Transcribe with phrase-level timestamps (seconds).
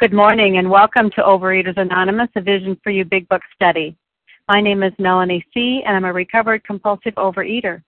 [0.00, 3.96] Good morning and welcome to Overeaters Anonymous, a Vision for You Big Book study.
[4.48, 7.80] My name is Melanie C., and I'm a recovered compulsive overeater.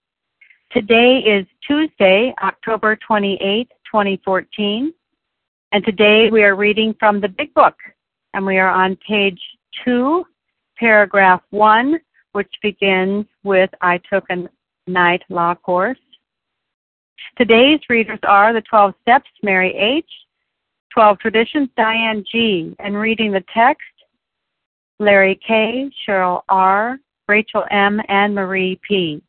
[0.71, 4.95] Today is Tuesday, October 28, 2014,
[5.73, 7.75] and today we are reading from the Big Book,
[8.35, 9.41] and we are on page
[9.85, 10.25] 2,
[10.79, 11.99] paragraph 1,
[12.35, 14.49] which begins with I took a
[14.87, 15.99] night law course.
[17.37, 20.09] Today's readers are the 12 Steps, Mary H.,
[20.97, 22.75] 12 Traditions, Diane G.
[22.79, 23.83] And reading the text,
[24.99, 29.23] Larry K., Cheryl R., Rachel M., and Marie P.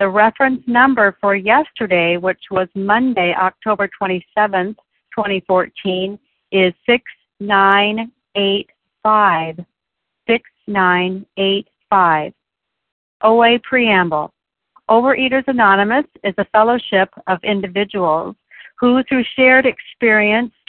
[0.00, 4.74] The reference number for yesterday, which was Monday, October 27th,
[5.14, 6.18] 2014,
[6.50, 9.64] is 6985.
[10.26, 12.32] 6985.
[13.22, 14.32] OA Preamble.
[14.90, 18.34] Overeaters Anonymous is a fellowship of individuals
[18.78, 20.52] who, through shared experience,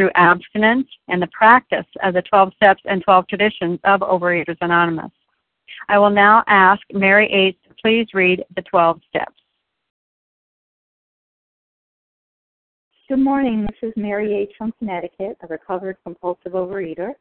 [0.00, 5.10] through abstinence and the practice of the 12 steps and 12 traditions of Overeaters Anonymous.
[5.90, 7.54] I will now ask Mary H.
[7.68, 9.34] to please read the 12 steps.
[13.10, 13.66] Good morning.
[13.68, 14.52] This is Mary H.
[14.56, 17.12] from Connecticut, a recovered compulsive overeater.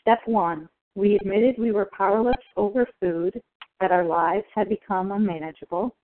[0.00, 3.38] Step one we admitted we were powerless over food,
[3.80, 5.94] that our lives had become unmanageable.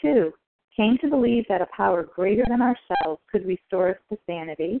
[0.00, 0.32] Two,
[0.76, 4.80] came to believe that a power greater than ourselves could restore us to sanity.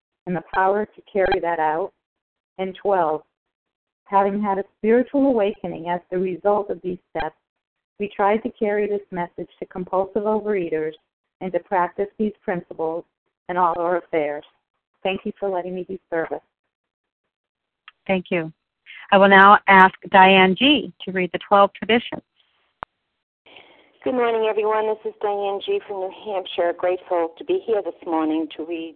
[0.27, 1.91] and the power to carry that out.
[2.57, 3.21] And 12,
[4.05, 7.35] having had a spiritual awakening as the result of these steps,
[7.99, 10.93] we tried to carry this message to compulsive overeaters
[11.39, 13.03] and to practice these principles
[13.49, 14.43] in all our affairs.
[15.03, 16.39] Thank you for letting me be service.
[18.07, 18.51] Thank you.
[19.11, 20.93] I will now ask Diane G.
[21.03, 22.21] to read the 12 traditions.
[24.03, 24.87] Good morning, everyone.
[24.87, 25.79] This is Diane G.
[25.87, 26.73] from New Hampshire.
[26.77, 28.95] Grateful to be here this morning to read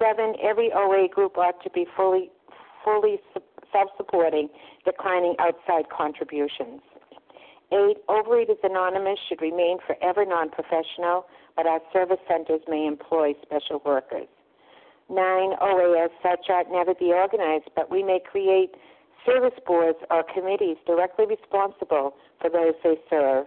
[0.00, 2.30] Seven, every OA group ought to be fully,
[2.84, 3.20] fully
[3.72, 4.48] self-supporting,
[4.84, 6.80] declining outside contributions.
[7.72, 13.80] Eight, Overeaters Anonymous should remain forever non professional, but our service centers may employ special
[13.84, 14.26] workers.
[15.08, 18.74] Nine, OA as such ought never be organized, but we may create
[19.26, 23.46] service boards or committees directly responsible for those they serve.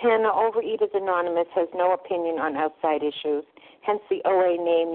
[0.00, 0.10] 10.
[0.22, 3.44] Overeaters Anonymous has no opinion on outside issues,
[3.82, 4.94] hence, the OA name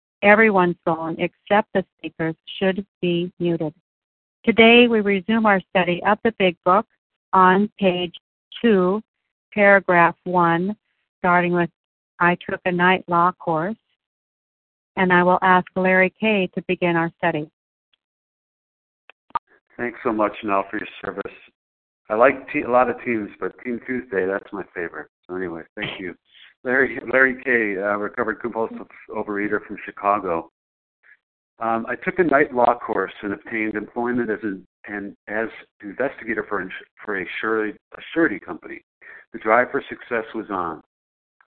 [0.21, 3.73] everyone's phone except the speaker's should be muted.
[4.43, 6.85] Today we resume our study of the Big Book
[7.33, 8.15] on page
[8.61, 9.01] 2,
[9.53, 10.75] paragraph 1,
[11.19, 11.69] starting with
[12.19, 13.75] I took a night law course,
[14.95, 17.49] and I will ask Larry Kay to begin our study.
[19.77, 21.37] Thanks so much, Nell, for your service.
[22.09, 25.07] I like te- a lot of teams, but Team Tuesday, that's my favorite.
[25.27, 26.13] So anyway, thank you.
[26.63, 30.51] Larry Larry Kay, uh, recovered compulsive overeater from Chicago.
[31.59, 35.47] Um, I took a night law course and obtained employment as an and as
[35.83, 36.67] investigator for
[37.03, 38.83] for a surety, a surety company.
[39.33, 40.81] The drive for success was on.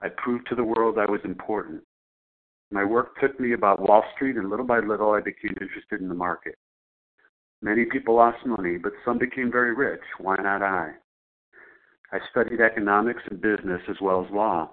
[0.02, 1.82] I proved to the world I was important.
[2.70, 6.08] My work took me about Wall Street, and little by little I became interested in
[6.08, 6.56] the market.
[7.62, 10.02] Many people lost money, but some became very rich.
[10.18, 10.92] Why not I?
[12.12, 14.70] I studied economics and business as well as law.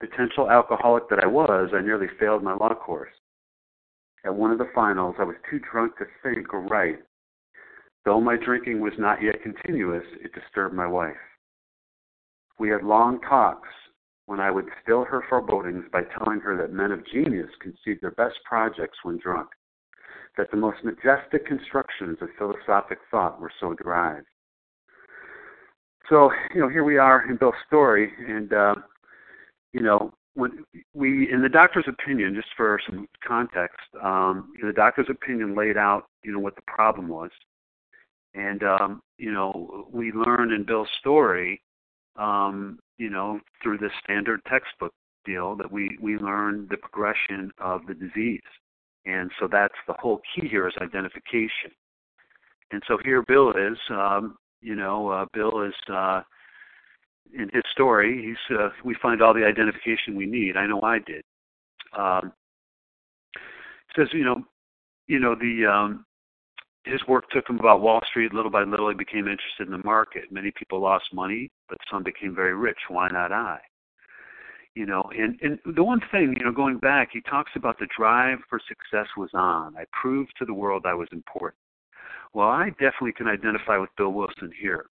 [0.00, 3.10] Potential alcoholic that I was, I nearly failed my law course.
[4.24, 6.98] At one of the finals, I was too drunk to think or write.
[8.04, 11.16] Though my drinking was not yet continuous, it disturbed my wife.
[12.58, 13.68] We had long talks
[14.26, 18.10] when I would still her forebodings by telling her that men of genius conceive their
[18.12, 19.48] best projects when drunk,
[20.36, 24.26] that the most majestic constructions of philosophic thought were so derived.
[26.08, 28.74] So, you know, here we are in Bill's story, and, uh,
[29.72, 35.08] you know, when we, in the doctor's opinion, just for some context, um, the doctor's
[35.10, 37.30] opinion laid out, you know, what the problem was.
[38.34, 41.60] And, um, you know, we learned in Bill's story
[42.18, 44.92] um, you know, through the standard textbook
[45.24, 48.40] deal that we we learn the progression of the disease,
[49.06, 51.70] and so that's the whole key here is identification.
[52.70, 56.22] And so here Bill is, um, you know, uh, Bill is uh,
[57.34, 58.22] in his story.
[58.22, 60.56] He's uh, we find all the identification we need.
[60.56, 61.22] I know I did.
[61.96, 62.32] Um,
[63.96, 64.44] says, you know,
[65.06, 66.04] you know the um,
[66.84, 68.32] his work took him about Wall Street.
[68.32, 70.30] Little by little, he became interested in the market.
[70.30, 72.78] Many people lost money, but some became very rich.
[72.88, 73.58] Why not I?
[74.74, 77.88] You know, and and the one thing, you know, going back, he talks about the
[77.96, 79.76] drive for success was on.
[79.76, 81.60] I proved to the world I was important.
[82.34, 84.86] Well, I definitely can identify with Bill Wilson here.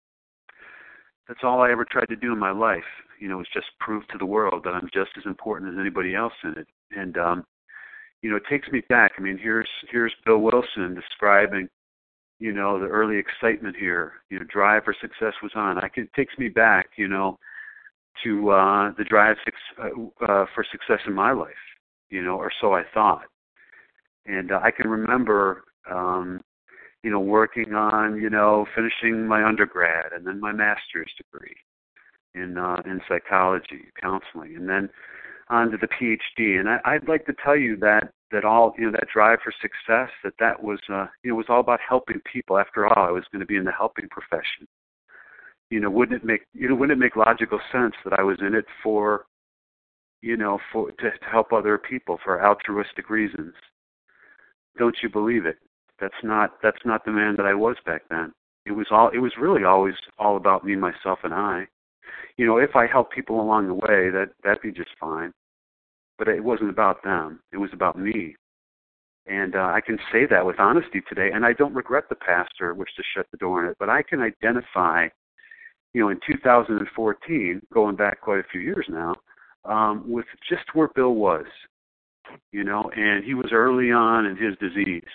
[1.29, 2.85] That's all I ever tried to do in my life.
[3.21, 6.15] You know, was just prove to the world that I'm just as important as anybody
[6.15, 6.67] else in it.
[6.91, 7.45] And um,
[8.23, 9.13] you know, it takes me back.
[9.19, 11.69] I mean, here's here's Bill Wilson describing
[12.39, 16.05] you know the early excitement here you know drive for success was on i can
[16.05, 17.39] it takes me back you know
[18.23, 19.37] to uh the drive
[19.79, 19.87] uh,
[20.25, 21.53] uh, for success in my life
[22.11, 23.27] you know or so i thought
[24.27, 26.41] and uh, i can remember um
[27.05, 31.57] you know working on you know finishing my undergrad and then my master's degree
[32.35, 34.89] in uh in psychology counseling and then
[35.51, 38.87] on to the phd and i i'd like to tell you that that all you
[38.87, 42.21] know that drive for success that that was uh you know was all about helping
[42.33, 44.67] people after all i was going to be in the helping profession
[45.71, 48.39] you know, wouldn't it make you know wouldn't it make logical sense that I was
[48.41, 49.27] in it for,
[50.23, 53.55] you know, for to, to help other people for altruistic reasons?
[54.79, 55.57] Don't you believe it?
[56.01, 58.33] That's not that's not the man that I was back then.
[58.67, 61.67] It was all it was really always all about me, myself, and I.
[62.37, 65.33] You know, if I helped people along the way, that that'd be just fine.
[66.19, 67.41] But it wasn't about them.
[67.53, 68.37] It was about me.
[69.27, 72.75] And uh, I can say that with honesty today, and I don't regret the pastor
[72.75, 73.77] wished to shut the door on it.
[73.79, 75.09] But I can identify,
[75.95, 79.15] you know, in 2014, going back quite a few years now,
[79.65, 81.47] um, with just where Bill was,
[82.53, 85.09] you know, and he was early on in his disease,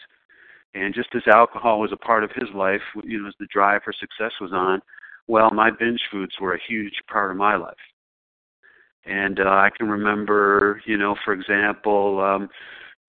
[0.73, 3.81] and just as alcohol was a part of his life, you know, as the drive
[3.83, 4.81] for success was on,
[5.27, 7.75] well, my binge foods were a huge part of my life.
[9.05, 12.49] And uh, I can remember, you know, for example, um,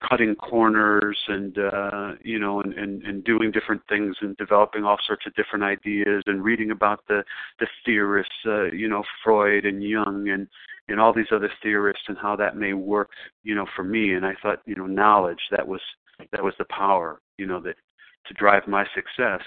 [0.09, 4.97] cutting corners and uh you know and, and and doing different things and developing all
[5.07, 7.23] sorts of different ideas and reading about the
[7.59, 10.49] the theorists uh you know Freud and Jung and
[10.89, 13.11] and all these other theorists and how that may work
[13.43, 15.83] you know for me and I thought you know knowledge that was
[16.33, 17.77] that was the power you know that
[18.27, 19.43] to drive my success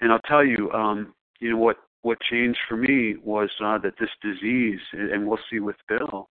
[0.00, 3.94] and I'll tell you um you know what what changed for me was uh that
[4.00, 6.28] this disease and we'll see with Bill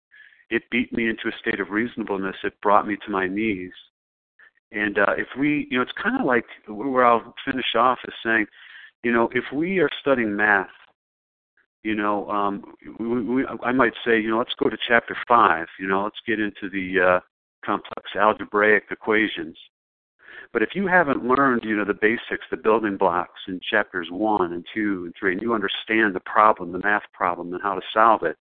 [0.51, 2.35] it beat me into a state of reasonableness.
[2.43, 3.71] It brought me to my knees.
[4.73, 8.13] And uh, if we, you know, it's kind of like where I'll finish off is
[8.23, 8.45] saying,
[9.01, 10.67] you know, if we are studying math,
[11.83, 12.63] you know, um,
[12.99, 15.67] we, we, I might say, you know, let's go to chapter five.
[15.79, 17.19] You know, let's get into the uh,
[17.65, 19.57] complex algebraic equations.
[20.53, 24.53] But if you haven't learned, you know, the basics, the building blocks in chapters one
[24.53, 27.81] and two and three, and you understand the problem, the math problem, and how to
[27.93, 28.35] solve it,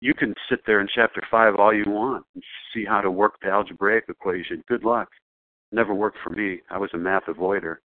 [0.00, 2.44] you can sit there in chapter five all you want and
[2.74, 4.62] see how to work the algebraic equation.
[4.68, 5.08] Good luck.
[5.72, 6.60] Never worked for me.
[6.70, 7.76] I was a math avoider.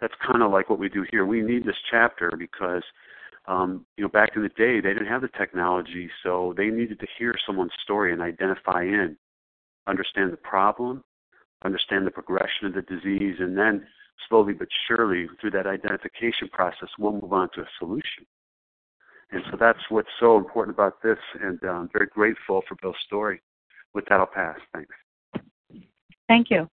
[0.00, 1.24] That's kind of like what we do here.
[1.24, 2.82] We need this chapter because,
[3.46, 6.98] um, you know, back in the day they didn't have the technology, so they needed
[7.00, 9.16] to hear someone's story and identify in,
[9.86, 11.04] understand the problem,
[11.66, 13.86] understand the progression of the disease, and then
[14.28, 18.24] slowly but surely through that identification process, we'll move on to a solution.
[19.32, 22.96] And so that's what's so important about this, and uh, I'm very grateful for Bill's
[23.06, 23.40] story.
[23.92, 24.58] With that, I'll pass.
[24.72, 24.94] Thanks.
[26.28, 26.68] Thank you.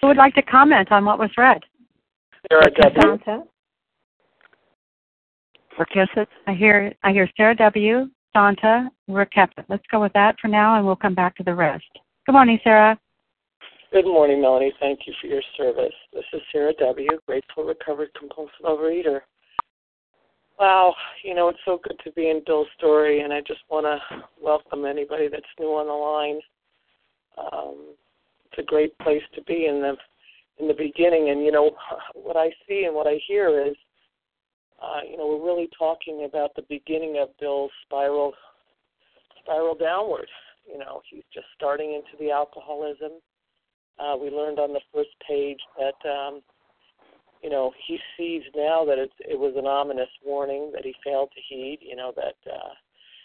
[0.00, 1.62] Who would like to comment on what was read?
[2.50, 3.44] Sarah W.
[5.78, 6.26] Rakefet.
[6.46, 8.08] I hear I hear Sarah W.
[8.34, 9.64] Santa Rakefet.
[9.68, 11.84] Let's go with that for now, and we'll come back to the rest.
[12.26, 12.98] Good morning, Sarah.
[13.94, 14.72] Good morning, Melanie.
[14.80, 15.94] Thank you for your service.
[16.12, 19.20] This is Sarah W., grateful recovered compulsive overeater.
[20.58, 23.86] Wow, you know, it's so good to be in Bill's story, and I just want
[23.86, 26.40] to welcome anybody that's new on the line.
[27.38, 27.94] Um,
[28.46, 29.94] it's a great place to be in the
[30.58, 31.70] in the beginning, and you know
[32.14, 33.76] what I see and what I hear is,
[34.82, 38.32] uh, you know, we're really talking about the beginning of Bill's spiral
[39.40, 40.26] spiral downward.
[40.66, 43.20] You know, he's just starting into the alcoholism.
[43.98, 46.42] Uh, we learned on the first page that um,
[47.44, 51.28] you know, he sees now that it's it was an ominous warning that he failed
[51.34, 51.78] to heed.
[51.82, 52.72] You know that, uh,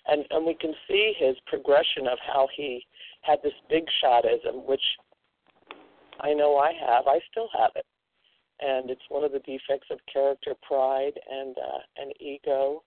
[0.07, 2.85] and and we can see his progression of how he
[3.21, 4.83] had this big shotism, which
[6.19, 7.07] I know I have.
[7.07, 7.85] I still have it,
[8.59, 12.83] and it's one of the defects of character, pride, and uh, and ego.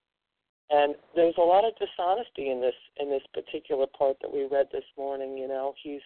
[0.72, 4.68] And there's a lot of dishonesty in this in this particular part that we read
[4.72, 5.36] this morning.
[5.36, 6.00] You know, he's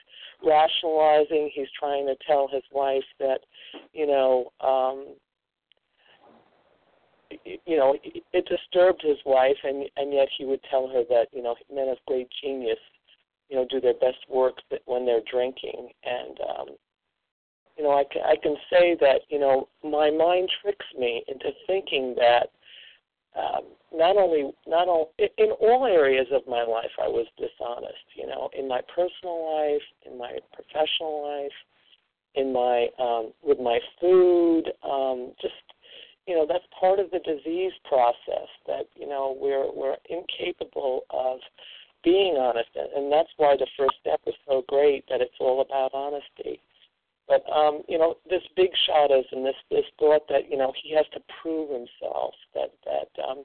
[0.44, 1.50] rationalizing.
[1.54, 3.40] He's trying to tell his wife that,
[3.92, 5.14] you know, um,
[7.44, 11.42] you know, it disturbed his wife, and and yet he would tell her that you
[11.42, 12.78] know men of great genius,
[13.49, 14.56] you know, do their best work
[14.87, 16.66] when they're drinking, and um,
[17.76, 21.50] you know, I can I can say that you know my mind tricks me into
[21.68, 22.49] thinking that
[23.37, 28.07] um, not only not all in all areas of my life I was dishonest.
[28.14, 31.57] You know, in my personal life, in my professional life,
[32.35, 35.55] in my um, with my food, um, just
[36.26, 41.38] you know that's part of the disease process that you know we're we're incapable of
[42.05, 45.93] being honest and that's why the first step is so great that it's all about
[45.93, 46.61] honesty
[47.28, 48.71] but um, you know, this big
[49.33, 53.42] and this this thought that you know he has to prove himself that that um,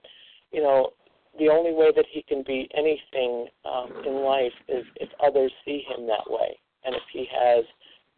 [0.51, 0.91] you know
[1.39, 5.83] the only way that he can be anything um, in life is if others see
[5.88, 7.65] him that way, and if he has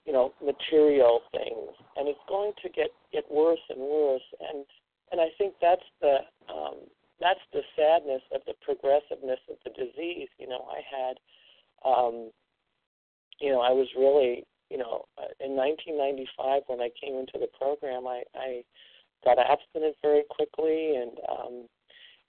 [0.05, 4.65] you know material things, and it's going to get get worse and worse, and
[5.11, 6.17] and I think that's the
[6.53, 6.75] um,
[7.21, 10.27] that's the sadness of the progressiveness of the disease.
[10.37, 11.17] You know, I had
[11.85, 12.31] um,
[13.39, 14.43] you know I was really
[14.73, 18.63] you know, uh, in 1995 when I came into the program, I, I
[19.23, 21.69] got abstinent very quickly, and um,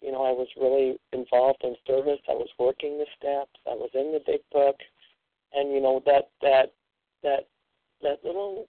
[0.03, 2.21] you know, I was really involved in service.
[2.29, 3.57] I was working the steps.
[3.67, 4.77] I was in the big book,
[5.55, 6.75] and you know that that
[7.23, 7.49] that
[8.03, 8.69] that little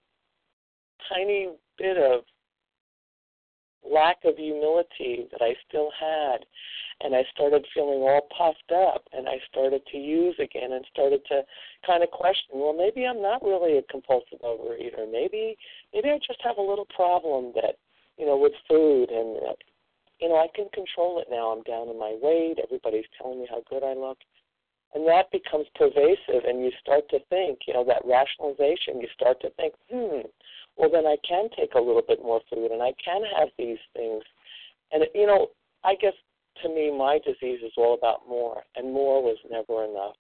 [1.11, 2.21] tiny bit of
[3.91, 6.45] lack of humility that I still had.
[7.01, 11.21] And I started feeling all puffed up and I started to use again and started
[11.27, 11.43] to
[11.85, 15.09] kind of question, well, maybe I'm not really a compulsive overeater.
[15.11, 15.57] Maybe,
[15.93, 17.75] maybe I just have a little problem that,
[18.17, 19.35] you know, with food and,
[20.21, 21.51] you know, I can control it now.
[21.51, 22.59] I'm down in my weight.
[22.63, 24.17] Everybody's telling me how good I look.
[24.93, 29.41] And that becomes pervasive, and you start to think, you know, that rationalization, you start
[29.41, 30.21] to think, hmm,
[30.77, 33.77] well, then I can take a little bit more food and I can have these
[33.95, 34.23] things.
[34.91, 35.47] And, you know,
[35.83, 36.13] I guess
[36.63, 40.15] to me, my disease is all about more, and more was never enough.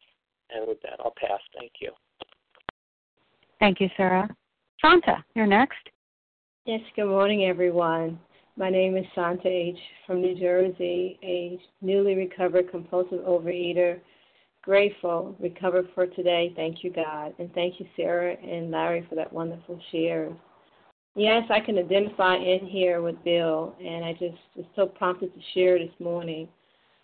[0.53, 1.39] And with that, I'll pass.
[1.57, 1.91] Thank you.
[3.59, 4.29] Thank you, Sarah.
[4.81, 5.89] Santa, you're next.
[6.65, 8.19] Yes, good morning, everyone.
[8.57, 9.77] My name is Santa H.
[10.05, 13.99] from New Jersey, a newly recovered compulsive overeater.
[14.65, 16.51] Grateful, recovered for today.
[16.55, 17.35] Thank you, God.
[17.37, 20.35] And thank you, Sarah and Larry, for that wonderful share.
[21.15, 25.39] Yes, I can identify in here with Bill, and I just was so prompted to
[25.53, 26.49] share this morning.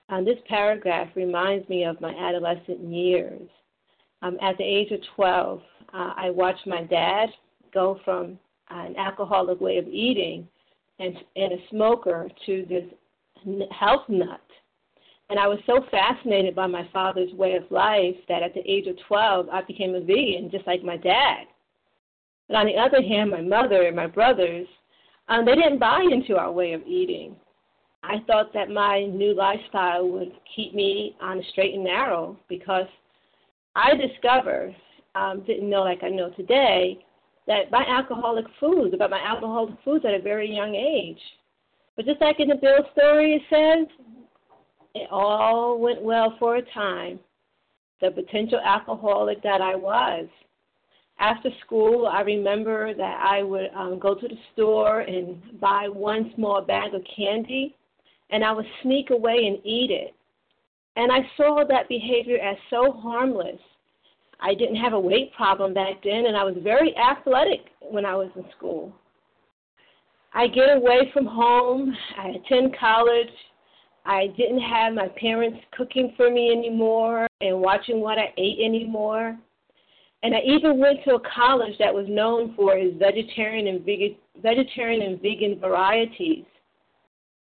[0.09, 3.47] Um, this paragraph reminds me of my adolescent years.
[4.23, 5.61] Um, at the age of 12,
[5.93, 7.29] uh, I watched my dad
[7.71, 8.39] go from
[8.71, 10.47] an alcoholic way of eating
[10.97, 12.85] and, and a smoker to this
[13.71, 14.41] health nut.
[15.31, 18.85] And I was so fascinated by my father's way of life that at the age
[18.87, 21.45] of 12, I became a vegan, just like my dad.
[22.49, 24.67] But on the other hand, my mother and my brothers,
[25.29, 27.37] um, they didn't buy into our way of eating.
[28.03, 32.87] I thought that my new lifestyle would keep me on the straight and narrow because
[33.73, 34.75] I discovered,
[35.15, 37.05] um, didn't know like I know today,
[37.47, 41.21] that my alcoholic foods, about my alcoholic foods at a very young age.
[41.95, 43.87] But just like in the Bill story, it says,
[44.95, 47.19] it all went well for a time.
[48.01, 50.27] The potential alcoholic that I was
[51.21, 56.31] after school, I remember that I would um, go to the store and buy one
[56.35, 57.75] small bag of candy,
[58.31, 60.15] and I would sneak away and eat it.
[60.95, 63.59] And I saw that behavior as so harmless.
[64.39, 68.15] I didn't have a weight problem back then, and I was very athletic when I
[68.15, 68.91] was in school.
[70.33, 71.95] I get away from home.
[72.17, 73.29] I attend college.
[74.05, 79.37] I didn't have my parents cooking for me anymore and watching what I ate anymore.
[80.23, 84.15] And I even went to a college that was known for its vegetarian and vegan,
[84.41, 86.45] vegetarian and vegan varieties.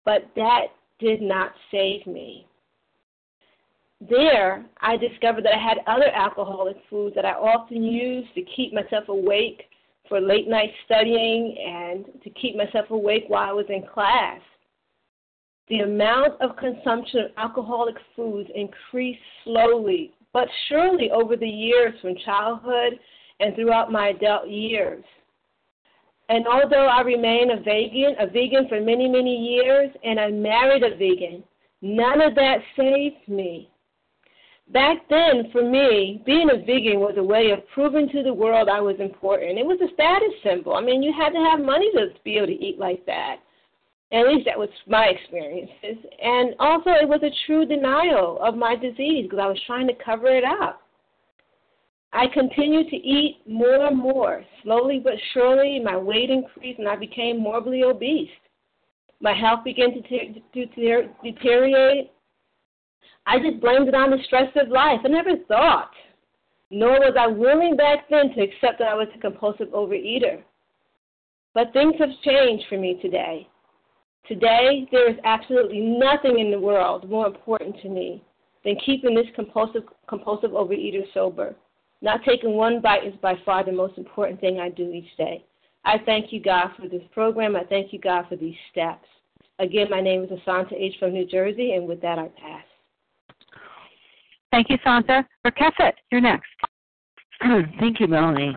[0.03, 0.67] But that
[0.99, 2.47] did not save me.
[4.01, 8.73] There, I discovered that I had other alcoholic foods that I often used to keep
[8.73, 9.63] myself awake
[10.09, 14.39] for late night studying and to keep myself awake while I was in class.
[15.67, 22.13] The amount of consumption of alcoholic foods increased slowly but surely over the years from
[22.25, 22.99] childhood
[23.39, 25.01] and throughout my adult years.
[26.27, 30.83] And although I remain a vegan, a vegan for many, many years, and I married
[30.83, 31.41] a vegan,
[31.81, 33.69] none of that saved me.
[34.73, 38.67] Back then, for me, being a vegan was a way of proving to the world
[38.67, 39.57] I was important.
[39.57, 40.73] It was a status symbol.
[40.73, 43.37] I mean, you had to have money to be able to eat like that.
[44.11, 46.05] At least that was my experiences.
[46.21, 49.93] And also, it was a true denial of my disease because I was trying to
[50.03, 50.81] cover it up.
[52.13, 54.45] I continued to eat more and more.
[54.63, 58.29] Slowly but surely, my weight increased and I became morbidly obese.
[59.19, 60.65] My health began to, te- to
[61.23, 62.11] deteriorate.
[63.25, 64.99] I just blamed it on the stress of life.
[65.03, 65.91] I never thought,
[66.69, 70.41] nor was I willing back then to accept that I was a compulsive overeater.
[71.53, 73.47] But things have changed for me today.
[74.27, 78.23] Today, there is absolutely nothing in the world more important to me
[78.63, 81.55] than keeping this compulsive, compulsive overeater sober.
[82.01, 85.45] Not taking one bite is by far the most important thing I do each day.
[85.85, 87.55] I thank you, God, for this program.
[87.55, 89.07] I thank you, God, for these steps.
[89.59, 90.95] Again, my name is Asanta H.
[90.99, 92.63] from New Jersey, and with that, I pass.
[94.51, 95.25] Thank you, Santa.
[95.45, 96.49] Rakefet, you're next.
[97.79, 98.55] Thank you, Melanie.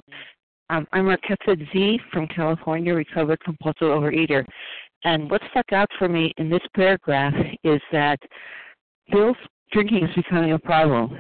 [0.70, 4.44] Um, I'm Rakefet Z from California, recovered compulsive overeater.
[5.04, 7.34] And what stuck out for me in this paragraph
[7.64, 8.18] is that
[9.10, 9.36] Bill's
[9.72, 11.16] drinking is becoming a problem.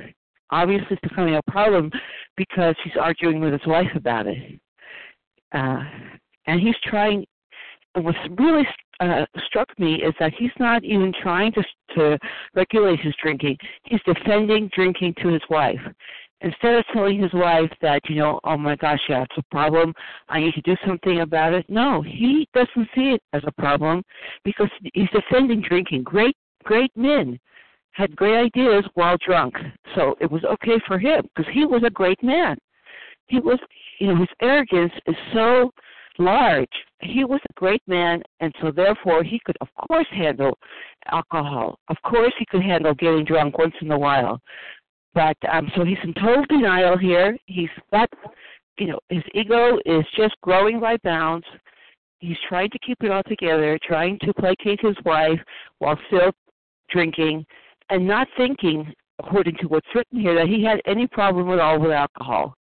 [0.50, 1.90] Obviously, it's becoming a problem
[2.36, 4.60] because he's arguing with his wife about it.
[5.52, 5.82] Uh,
[6.46, 7.24] and he's trying,
[7.94, 8.66] what's really
[9.00, 11.62] uh, struck me is that he's not even trying to,
[11.94, 12.18] to
[12.54, 13.56] regulate his drinking.
[13.84, 15.80] He's defending drinking to his wife.
[16.40, 19.92] Instead of telling his wife that, you know, oh my gosh, yeah, it's a problem,
[20.28, 21.66] I need to do something about it.
[21.68, 24.02] No, he doesn't see it as a problem
[24.44, 26.04] because he's defending drinking.
[26.04, 27.38] Great, great men
[27.92, 29.54] had great ideas while drunk.
[29.94, 32.56] So it was okay for him because he was a great man.
[33.26, 33.58] He was,
[33.98, 35.70] you know, his arrogance is so
[36.18, 36.68] large.
[37.00, 40.58] He was a great man, and so therefore he could, of course, handle
[41.10, 41.78] alcohol.
[41.88, 44.40] Of course, he could handle getting drunk once in a while.
[45.14, 47.36] But um, so he's in total denial here.
[47.46, 48.08] He's got,
[48.78, 51.46] you know, his ego is just growing by bounds.
[52.20, 55.38] He's trying to keep it all together, trying to placate his wife
[55.78, 56.32] while still
[56.90, 57.46] drinking,
[57.90, 61.78] and not thinking, according to what's written here, that he had any problem at all
[61.78, 62.54] with alcohol.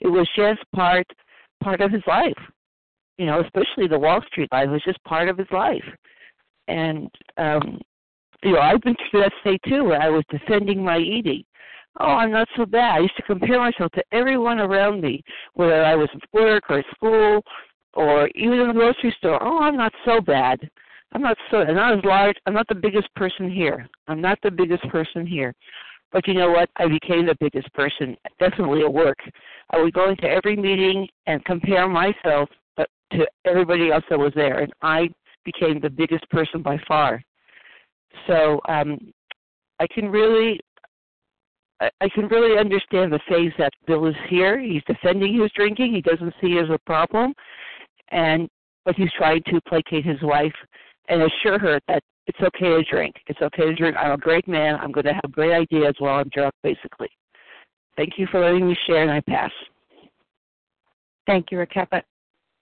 [0.00, 1.06] It was just part
[1.62, 2.32] part of his life.
[3.18, 5.84] You know, especially the Wall Street life was just part of his life.
[6.68, 7.80] And um
[8.42, 11.44] you know, I've been to that state too where I was defending my eating
[11.98, 12.96] oh, I'm not so bad.
[12.96, 15.22] I used to compare myself to everyone around me,
[15.54, 17.42] whether I was at work or at school
[17.94, 19.42] or even in the grocery store.
[19.42, 20.58] Oh, I'm not so bad.
[21.12, 22.36] I'm not so I'm not as large.
[22.46, 23.88] I'm not the biggest person here.
[24.06, 25.52] I'm not the biggest person here.
[26.12, 26.68] But you know what?
[26.76, 29.18] I became the biggest person, definitely at work.
[29.70, 32.48] I would go into every meeting and compare myself
[32.78, 35.08] uh, to everybody else that was there, and I
[35.44, 37.22] became the biggest person by far.
[38.26, 39.12] So um,
[39.78, 40.60] I can really
[41.80, 44.60] I, can really understand the phase that Bill is here.
[44.60, 45.94] He's defending his drinking.
[45.94, 47.32] He doesn't see it as a problem,
[48.10, 48.48] and
[48.84, 50.54] but he's trying to placate his wife
[51.08, 53.16] and assure her that it's okay to drink.
[53.26, 53.96] It's okay to drink.
[53.96, 54.76] I'm a great man.
[54.76, 57.08] I'm going to have great ideas while I'm drunk, basically.
[57.96, 59.50] Thank you for letting me share, and I pass.
[61.26, 62.02] Thank you, Rakefet.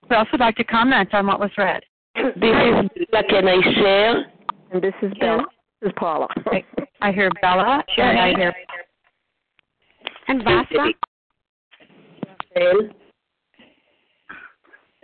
[0.08, 1.82] We'd also like to comment on what was read.
[2.14, 2.34] This
[2.96, 4.32] is Can I share?
[4.72, 5.44] And this is Bella.
[5.80, 6.28] This is Paula.
[6.46, 6.64] I,
[7.00, 8.54] I hear Bella, and I hear
[10.28, 10.92] and Vasa?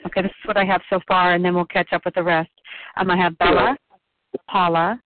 [0.07, 2.23] Okay, this is what I have so far, and then we'll catch up with the
[2.23, 2.51] rest.
[2.97, 3.77] Um, I have Bella,
[4.49, 5.01] Paula,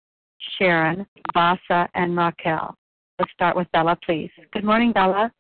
[0.58, 2.74] Sharon, Vasa, and Raquel.
[3.18, 4.30] Let's start with Bella, please.
[4.52, 5.30] Good morning, Bella.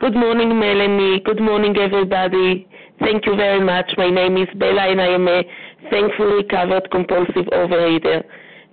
[0.00, 1.20] Good morning, Melanie.
[1.24, 2.66] Good morning, everybody.
[2.98, 3.92] Thank you very much.
[3.96, 5.42] My name is Bella, and I am a
[5.90, 8.24] thankfully recovered compulsive overeater.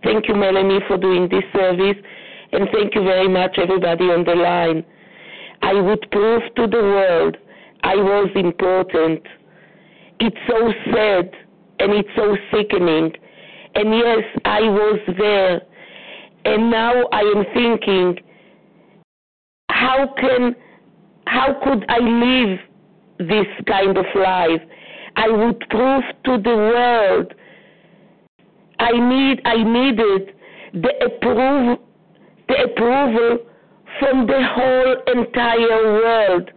[0.04, 1.98] Thank you, Melanie, for doing this service,
[2.52, 4.84] and thank you very much, everybody on the line.
[5.62, 7.38] I would prove to the world
[7.84, 9.22] I was important.
[10.20, 11.32] It's so sad
[11.80, 13.12] and it's so sickening.
[13.76, 15.62] And yes, I was there.
[16.46, 18.18] And now I am thinking,
[19.70, 20.56] how can,
[21.28, 22.60] how could I live
[23.20, 24.62] this kind of life?
[25.16, 27.34] I would prove to the world
[28.80, 30.34] I need, I needed
[30.74, 31.78] the approval,
[32.48, 33.40] the approval
[34.00, 36.52] from the whole entire world.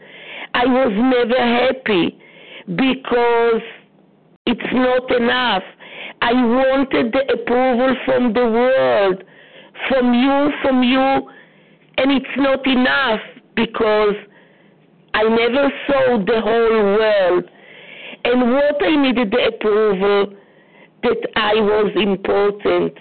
[0.55, 2.19] I was never happy
[2.67, 3.63] because
[4.47, 5.63] it's not enough.
[6.23, 9.25] I wanted the approval from the world,
[9.89, 11.31] from you, from you,
[11.99, 13.21] and it's not enough
[13.57, 14.15] because
[15.15, 17.45] I never saw the whole world.
[18.25, 20.35] And what I needed the approval
[21.03, 22.95] that I was important,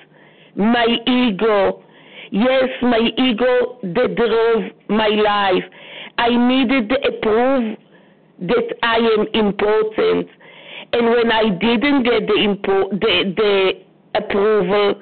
[0.55, 1.83] my ego,
[2.31, 5.63] Yes, my ego that drove my life.
[6.17, 7.75] I needed the approval
[8.41, 10.27] that I am important.
[10.93, 13.71] And when I didn't get the, impo- the, the
[14.19, 15.01] approval,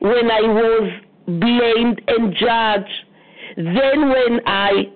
[0.00, 0.92] when I was
[1.26, 3.04] blamed and judged,
[3.56, 4.90] then when I,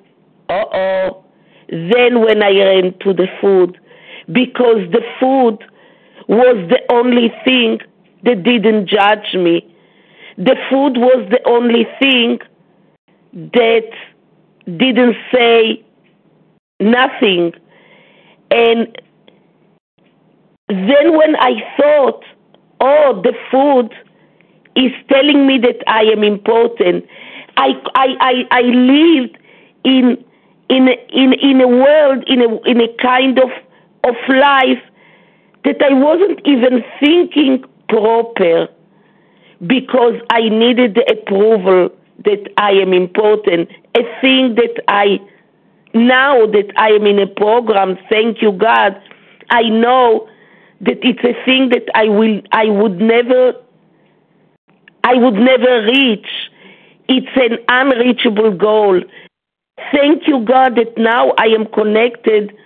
[0.49, 1.25] uh oh,
[1.69, 3.79] then when I ran to the food,
[4.33, 5.59] because the food
[6.29, 7.79] was the only thing
[8.25, 9.74] that didn't judge me
[10.37, 12.39] the food was the only thing
[13.33, 13.91] that
[14.67, 15.85] didn't say
[16.81, 17.53] nothing.
[18.51, 19.01] And
[20.69, 22.25] then when I thought,
[22.81, 23.95] oh, the food
[24.77, 27.05] is telling me that I am important,
[27.57, 29.39] I, I, I, I lived
[29.85, 30.25] in,
[30.69, 33.51] in, in, in a world, in a, in a kind of,
[34.05, 34.83] of life
[35.65, 38.69] that I wasn't even thinking proper
[39.67, 41.91] because I needed the approval
[42.25, 43.71] that I am important.
[43.97, 45.21] A thing that I,
[45.95, 49.01] now that I am in a program, thank you God,
[49.51, 50.29] I know
[50.81, 53.55] that it's a thing that I will, I would never,
[55.05, 56.27] I would never reach.
[57.09, 59.01] It's an unreachable goal.
[59.93, 62.57] Thank you God that now I am connected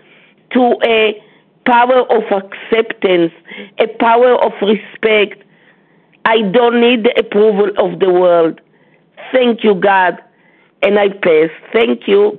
[0.52, 1.22] to a
[1.66, 3.32] power of acceptance,
[3.78, 5.42] a power of respect,
[6.28, 8.60] I don't need the approval of the world.
[9.32, 10.18] Thank you, God.
[10.82, 11.48] And I pass.
[11.72, 12.38] Thank you.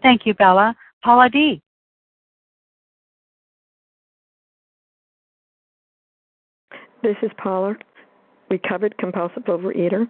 [0.00, 0.74] Thank you, Bella.
[1.04, 1.60] Paula D.
[7.02, 7.76] This is Paula,
[8.48, 10.08] recovered compulsive overeater.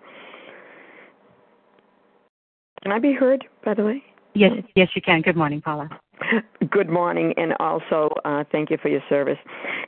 [2.83, 4.05] Can I be heard, by the way?
[4.35, 5.23] Yes, yes, you can.
[5.23, 5.88] Good morning, Paula.
[6.71, 9.39] Good morning, and also uh, thank you for your service.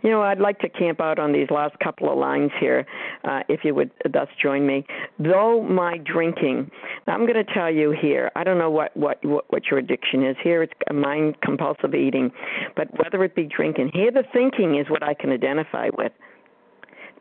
[0.03, 2.87] You know, I'd like to camp out on these last couple of lines here,
[3.25, 4.85] uh, if you would thus join me.
[5.19, 6.71] Though my drinking,
[7.07, 8.31] I'm going to tell you here.
[8.37, 10.37] I don't know what what what, what your addiction is.
[10.43, 12.31] Here, it's mind compulsive eating,
[12.77, 16.13] but whether it be drinking, here the thinking is what I can identify with.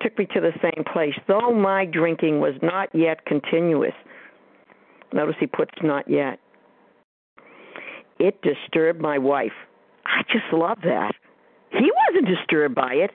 [0.02, 1.14] Took me to the same place.
[1.28, 3.94] Though my drinking was not yet continuous.
[5.12, 6.40] Notice he puts not yet
[8.20, 9.54] it disturbed my wife.
[10.06, 11.14] I just love that.
[11.72, 13.12] He wasn't disturbed by it.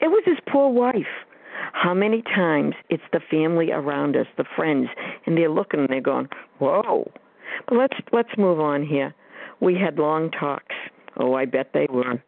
[0.00, 1.06] It was his poor wife.
[1.72, 4.88] How many times it's the family around us, the friends,
[5.24, 7.10] and they're looking and they're going, "Whoa!"
[7.66, 9.14] But let's let's move on here.
[9.60, 10.74] We had long talks.
[11.16, 12.22] Oh, I bet they were.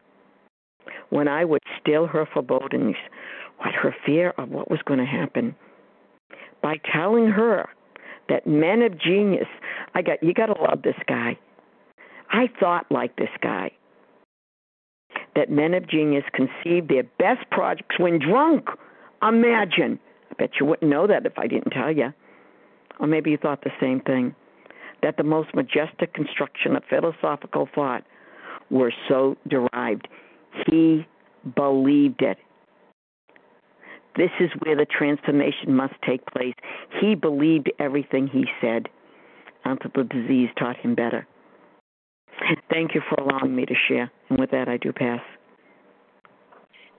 [1.10, 2.96] When I would still her forebodings,
[3.58, 5.54] what her fear of what was going to happen,
[6.62, 7.68] by telling her
[8.28, 9.48] that men of genius,
[9.94, 11.38] I got you got to love this guy.
[12.30, 13.70] I thought like this guy
[15.34, 18.68] that men of genius conceive their best projects when drunk.
[19.22, 19.98] Imagine.
[20.30, 22.12] I bet you wouldn't know that if I didn't tell you.
[22.98, 24.34] Or maybe you thought the same thing
[25.02, 28.04] that the most majestic construction of philosophical thought
[28.70, 30.08] were so derived.
[30.66, 31.06] He
[31.54, 32.38] believed it.
[34.16, 36.54] This is where the transformation must take place.
[37.00, 38.88] He believed everything he said
[39.64, 41.26] until the disease taught him better.
[42.70, 44.10] Thank you for allowing me to share.
[44.28, 45.20] And with that, I do pass.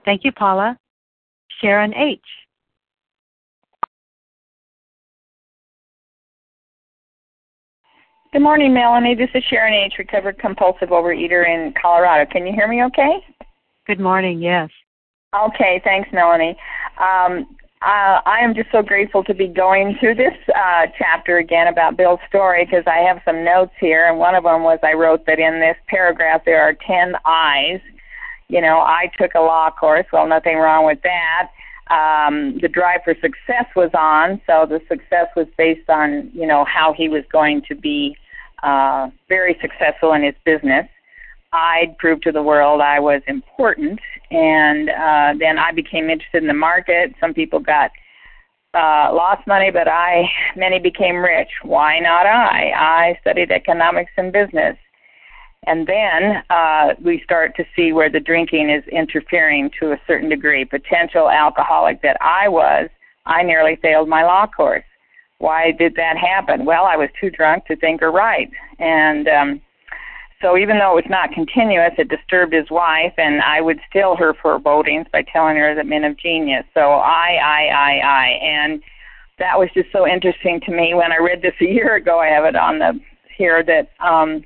[0.04, 0.76] Thank you, Paula.
[1.60, 2.20] Sharon H.
[8.32, 9.16] Good morning, Melanie.
[9.16, 12.30] This is Sharon H., recovered compulsive overeater in Colorado.
[12.30, 13.24] Can you hear me okay?
[13.86, 14.70] Good morning, yes.
[15.34, 16.56] Okay, thanks, Melanie.
[17.00, 21.66] Um, uh, I am just so grateful to be going through this uh, chapter again
[21.66, 24.92] about Bill's story because I have some notes here, and one of them was I
[24.92, 27.80] wrote that in this paragraph there are 10 I's.
[28.48, 31.48] You know, I took a law course, well, nothing wrong with that.
[31.90, 36.66] Um, the drive for success was on, so the success was based on, you know,
[36.66, 38.14] how he was going to be
[38.62, 40.86] uh, very successful in his business.
[41.54, 46.48] I'd prove to the world I was important, and uh, then I became interested in
[46.48, 47.14] the market.
[47.20, 47.90] Some people got
[48.74, 51.48] uh, lost money, but I many became rich.
[51.62, 52.70] Why not I?
[52.70, 54.76] I studied economics and business,
[55.66, 60.28] and then uh, we start to see where the drinking is interfering to a certain
[60.28, 60.64] degree.
[60.64, 62.88] Potential alcoholic that I was,
[63.26, 64.84] I nearly failed my law course.
[65.38, 66.64] Why did that happen?
[66.64, 69.62] Well, I was too drunk to think or write, and um,
[70.42, 74.16] so even though it was not continuous, it disturbed his wife, and I would still
[74.16, 76.64] her forebodings by telling her that men of genius.
[76.72, 78.82] So I, I, I, I, and
[79.38, 82.20] that was just so interesting to me when I read this a year ago.
[82.20, 82.98] I have it on the
[83.36, 84.42] here that um,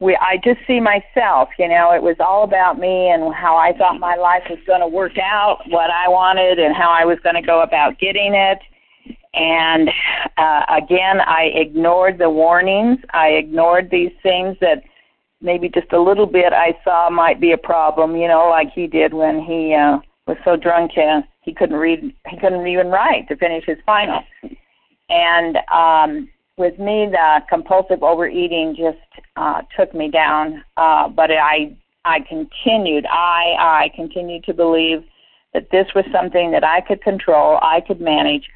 [0.00, 1.48] we I just see myself.
[1.58, 4.80] You know, it was all about me and how I thought my life was going
[4.80, 8.34] to work out, what I wanted, and how I was going to go about getting
[8.34, 8.58] it.
[9.32, 9.90] And
[10.38, 12.98] uh, again, I ignored the warnings.
[13.12, 14.82] I ignored these things that
[15.40, 18.86] maybe just a little bit I saw might be a problem, you know, like he
[18.86, 23.28] did when he uh, was so drunk uh, he couldn't read, he couldn't even write
[23.28, 24.24] to finish his finals.
[25.08, 28.98] And um, with me, the compulsive overeating just
[29.36, 30.64] uh, took me down.
[30.76, 35.04] Uh, but I, I continued, I, I continued to believe
[35.54, 38.48] that this was something that I could control, I could manage,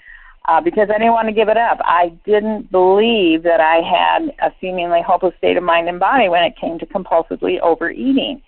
[0.48, 1.78] uh, because I didn't want to give it up.
[1.82, 6.42] I didn't believe that I had a seemingly hopeless state of mind and body when
[6.42, 8.42] it came to compulsively overeating.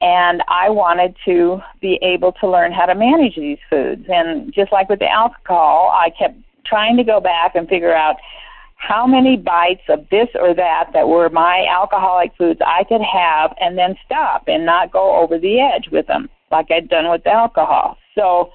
[0.00, 4.04] And I wanted to be able to learn how to manage these foods.
[4.08, 8.16] And just like with the alcohol, I kept trying to go back and figure out
[8.76, 13.54] how many bites of this or that that were my alcoholic foods I could have
[13.60, 17.24] and then stop and not go over the edge with them like I'd done with
[17.24, 17.96] the alcohol.
[18.14, 18.50] So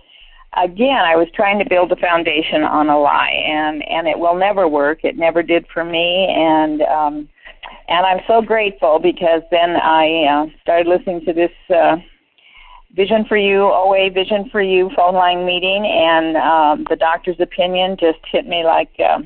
[0.58, 4.36] again, I was trying to build a foundation on a lie, and and it will
[4.36, 5.04] never work.
[5.04, 7.30] It never did for me, and um,
[7.88, 11.52] and I'm so grateful because then I uh, started listening to this.
[11.74, 11.98] Uh,
[12.96, 17.98] Vision for You, OA Vision for You phone line meeting, and um, the doctor's opinion
[18.00, 19.20] just hit me like, uh,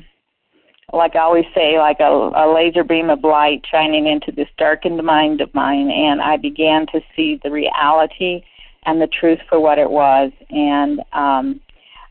[0.92, 5.02] like I always say, like a, a laser beam of light shining into this darkened
[5.02, 8.44] mind of mine, and I began to see the reality
[8.86, 10.32] and the truth for what it was.
[10.50, 11.60] And um,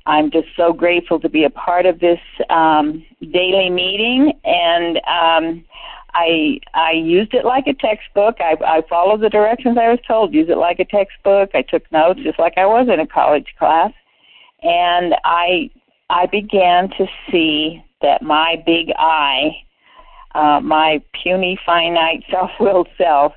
[0.06, 4.34] I'm just so grateful to be a part of this um, daily meeting.
[4.44, 5.66] And um,
[6.14, 8.38] I I used it like a textbook.
[8.40, 10.34] I I followed the directions I was told.
[10.34, 11.52] Use it like a textbook.
[11.54, 13.92] I took notes just like I was in a college class,
[14.62, 15.70] and I
[16.10, 19.56] I began to see that my big I,
[20.36, 23.34] uh, my puny, finite, self-willed self,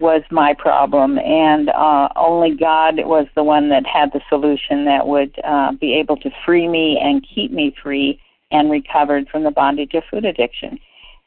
[0.00, 5.06] was my problem, and uh, only God was the one that had the solution that
[5.06, 8.20] would uh, be able to free me and keep me free
[8.52, 10.78] and recovered from the bondage of food addiction.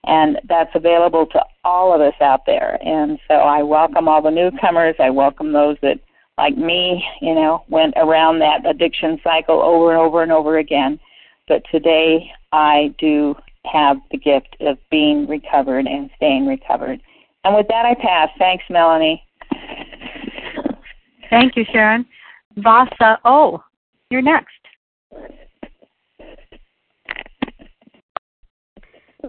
[0.06, 2.80] And that's available to all of us out there.
[2.84, 4.96] And so I welcome all the newcomers.
[5.00, 6.00] I welcome those that,
[6.38, 11.00] like me, you know, went around that addiction cycle over and over and over again.
[11.48, 13.36] But today I do
[13.72, 17.02] have the gift of being recovered and staying recovered.
[17.44, 18.30] And with that, I pass.
[18.38, 19.24] Thanks, Melanie.
[21.30, 22.06] Thank you, Sharon.
[22.58, 23.64] Vasa Oh,
[24.10, 24.50] you're next.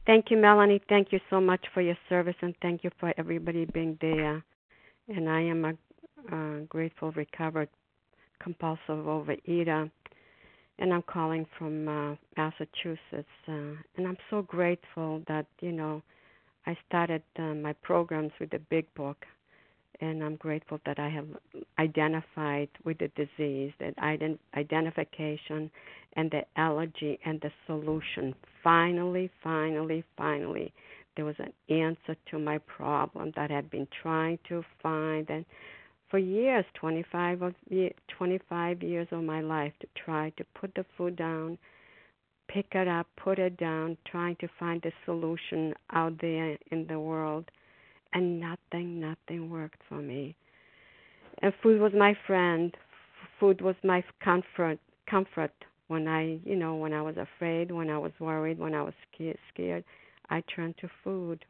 [0.06, 0.82] Thank you, Melanie.
[0.88, 4.42] Thank you so much for your service, and thank you for everybody being there.
[5.08, 5.74] And I am a
[6.34, 7.68] uh, grateful, recovered,
[8.40, 9.90] compulsive overeater,
[10.78, 13.28] and I'm calling from uh, Massachusetts.
[13.46, 16.02] Uh, and I'm so grateful that you know
[16.66, 19.24] I started uh, my programs with the Big Book,
[20.00, 21.26] and I'm grateful that I have
[21.78, 25.70] identified with the disease, that ident- identification
[26.14, 28.34] and the allergy and the solution.
[28.62, 30.72] Finally, finally, finally,
[31.16, 35.44] there was an answer to my problem that I had been trying to find and
[36.12, 37.54] for years, 25 of
[38.08, 41.56] 25 years of my life to try to put the food down,
[42.48, 46.98] pick it up, put it down, trying to find a solution out there in the
[46.98, 47.50] world,
[48.12, 50.34] and nothing, nothing worked for me.
[51.40, 52.76] And food was my friend.
[53.40, 54.78] Food was my comfort,
[55.08, 55.52] comfort
[55.88, 58.94] when I, you know, when I was afraid, when I was worried, when I was
[59.52, 59.84] scared,
[60.30, 61.44] I turned to food.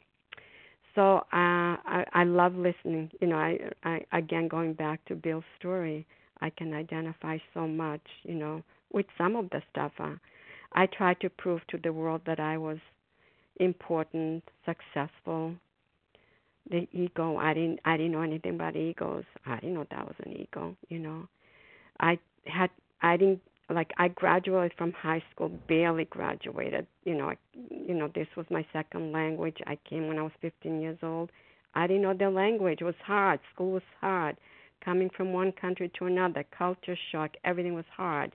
[0.94, 3.11] So uh, I, I love listening.
[3.20, 6.07] You know, I, I again going back to Bill's story,
[6.40, 8.02] I can identify so much.
[8.24, 9.92] You know, with some of the stuff.
[9.98, 10.14] Uh,
[10.74, 12.78] I tried to prove to the world that I was
[13.56, 15.54] important, successful.
[16.70, 19.24] The ego, I didn't, I didn't know anything about egos.
[19.46, 20.76] I didn't know that was an ego.
[20.88, 21.28] You know,
[22.00, 22.70] I had,
[23.02, 26.87] I didn't like I graduated from high school, barely graduated.
[27.04, 27.37] You know, I,
[27.70, 29.56] you know, this was my second language.
[29.66, 31.30] I came when I was 15 years old.
[31.74, 32.78] I didn't know the language.
[32.80, 33.40] It was hard.
[33.54, 34.37] School was hard.
[34.85, 38.35] Coming from one country to another, culture shock, everything was hard.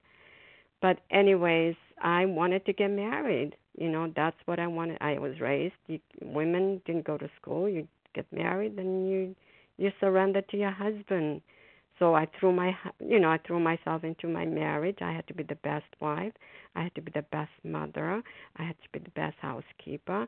[0.81, 3.55] But anyways, I wanted to get married.
[3.77, 4.97] You know, that's what I wanted.
[5.01, 5.75] I was raised.
[5.87, 7.67] You, women didn't go to school.
[7.69, 9.35] You get married, and you
[9.77, 11.41] you surrender to your husband
[11.99, 14.97] so I threw my, you know, I threw myself into my marriage.
[15.01, 16.33] I had to be the best wife.
[16.75, 18.21] I had to be the best mother.
[18.57, 20.27] I had to be the best housekeeper.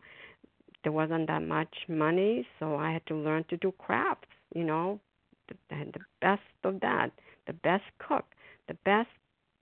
[0.84, 4.28] There wasn't that much money, so I had to learn to do crafts.
[4.56, 5.00] You know,
[5.48, 7.12] the, the best of that,
[7.46, 8.26] the best cook,
[8.68, 9.10] the best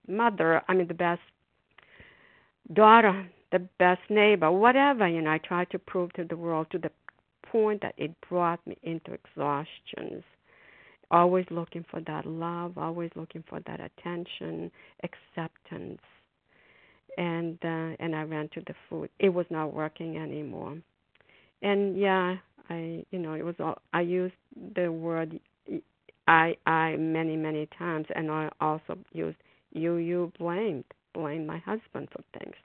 [0.08, 0.62] mother.
[0.68, 1.22] I mean, the best
[2.74, 5.08] daughter, the best neighbor, whatever.
[5.08, 6.92] You know, I tried to prove to the world to the
[7.52, 10.24] point that it brought me into exhaustions
[11.12, 14.72] always looking for that love, always looking for that attention,
[15.04, 16.02] acceptance.
[17.18, 19.10] And uh, and I ran to the food.
[19.20, 20.78] It was not working anymore.
[21.64, 22.36] And yeah,
[22.70, 24.36] I you know it was all, I used
[24.76, 25.40] the word
[26.28, 29.38] I I many many times, and I also used
[29.72, 32.56] you you blamed blame my husband for things.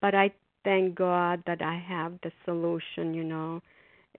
[0.00, 0.32] But I
[0.64, 3.60] thank God that I have the solution, you know,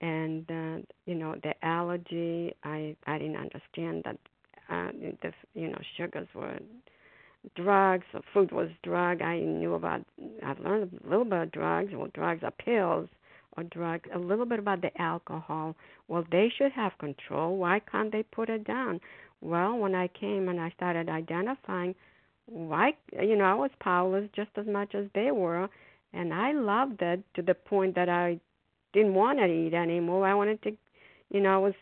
[0.02, 4.18] and uh, you know the allergy i i didn't understand that
[4.70, 6.60] uh the you know sugars were
[7.56, 9.22] drugs or food was drug.
[9.22, 10.02] I knew about
[10.46, 13.08] i've learned a little bit of drugs well drugs are pills
[13.56, 15.76] or drugs a little bit about the alcohol.
[16.08, 17.58] Well they should have control.
[17.58, 19.00] Why can't they put it down
[19.44, 21.94] well when i came and i started identifying
[22.46, 25.70] why you know i was powerless just as much as they were
[26.14, 28.40] and i loved it to the point that i
[28.94, 30.26] didn't want to eat anymore.
[30.26, 30.72] I wanted to,
[31.32, 31.74] you know, I was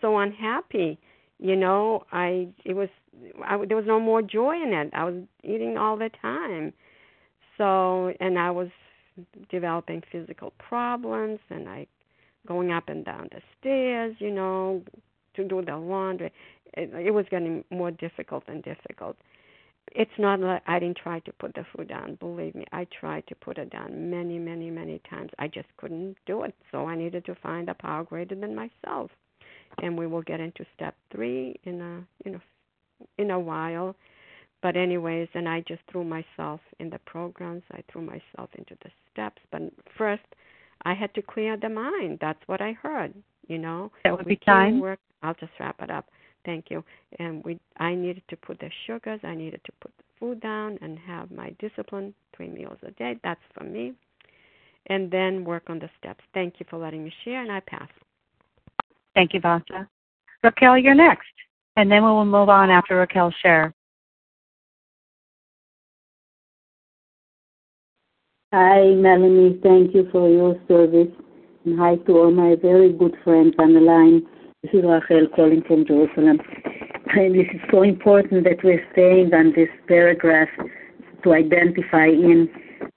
[0.00, 0.98] so unhappy.
[1.38, 2.88] You know, I it was
[3.44, 4.90] I, there was no more joy in it.
[4.92, 6.72] I was eating all the time.
[7.56, 8.68] So, and I was
[9.50, 11.86] developing physical problems, and I
[12.46, 14.16] going up and down the stairs.
[14.18, 14.82] You know,
[15.34, 16.32] to do the laundry.
[16.74, 19.16] It, it was getting more difficult and difficult
[19.92, 22.16] it's not like I didn't try to put the food down.
[22.16, 25.30] Believe me, I tried to put it down many, many, many times.
[25.38, 26.54] I just couldn't do it.
[26.70, 29.10] So I needed to find a power greater than myself.
[29.82, 32.40] And we will get into step three in a you know
[33.18, 33.96] in a while.
[34.62, 37.62] But anyways, and I just threw myself in the programs.
[37.72, 39.40] I threw myself into the steps.
[39.50, 39.62] But
[39.96, 40.22] first,
[40.84, 42.18] I had to clear the mind.
[42.20, 43.14] That's what I heard.
[43.48, 44.80] You know, that would we be time.
[44.80, 45.00] Work.
[45.22, 46.06] I'll just wrap it up.
[46.44, 46.82] Thank you.
[47.18, 49.20] And we, I needed to put the sugars.
[49.22, 53.18] I needed to put the food down and have my discipline, three meals a day.
[53.22, 53.92] That's for me.
[54.86, 56.24] And then work on the steps.
[56.32, 57.88] Thank you for letting me share, and I pass.
[59.14, 59.88] Thank you, Vasa.
[60.42, 61.28] Raquel, you're next,
[61.76, 63.74] and then we will move on after Raquel's share.
[68.52, 69.60] Hi, Melanie.
[69.62, 71.14] Thank you for your service.
[71.64, 74.26] And hi to all my very good friends on the line.
[74.62, 76.38] This is Rachel calling from Jerusalem.
[77.16, 80.50] And this is so important that we're staying on this paragraph
[81.24, 82.46] to identify in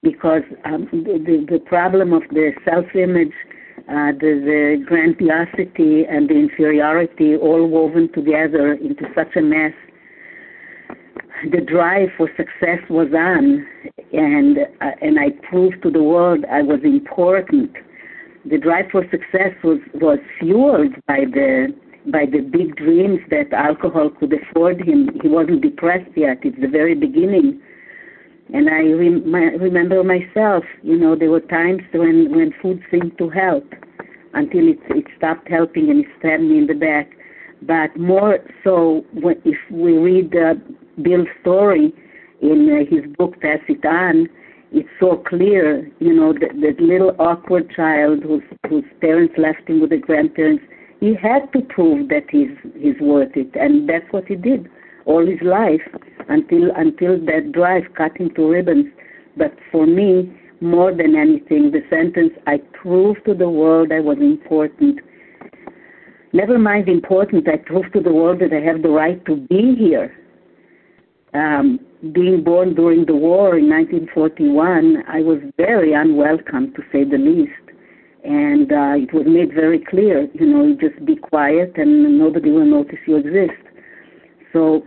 [0.02, 3.32] because um, the, the, problem of the self-image,
[3.88, 9.72] uh, the, the grandiosity and the inferiority all woven together into such a mess.
[11.50, 13.66] The drive for success was on,
[14.12, 17.74] and uh, and I proved to the world I was important.
[18.44, 21.74] The drive for success was was fueled by the
[22.06, 25.08] by the big dreams that alcohol could afford him.
[25.22, 26.38] He wasn't depressed yet.
[26.42, 27.62] It's the very beginning
[28.52, 33.16] and I rem- my, remember myself, you know, there were times when, when food seemed
[33.18, 33.64] to help
[34.34, 37.10] until it, it stopped helping and it stabbed me in the back.
[37.62, 40.54] But more so, when, if we read uh,
[41.00, 41.92] Bill's story
[42.42, 44.28] in uh, his book, Pass It On,
[44.74, 49.80] it's so clear, you know, that, that little awkward child whose, whose parents left him
[49.80, 50.64] with the grandparents,
[51.00, 53.54] he had to prove that he's, he's worth it.
[53.54, 54.68] And that's what he did
[55.06, 55.82] all his life
[56.28, 58.86] until until that drive cut him to ribbons.
[59.36, 64.18] But for me, more than anything, the sentence I proved to the world I was
[64.20, 65.00] important.
[66.32, 69.74] Never mind important, I proved to the world that I have the right to be
[69.78, 70.16] here.
[71.32, 71.78] Um,
[72.12, 77.52] being born during the war in 1941, I was very unwelcome, to say the least.
[78.24, 82.50] And uh, it was made very clear, you know, you just be quiet and nobody
[82.50, 83.60] will notice you exist.
[84.52, 84.82] So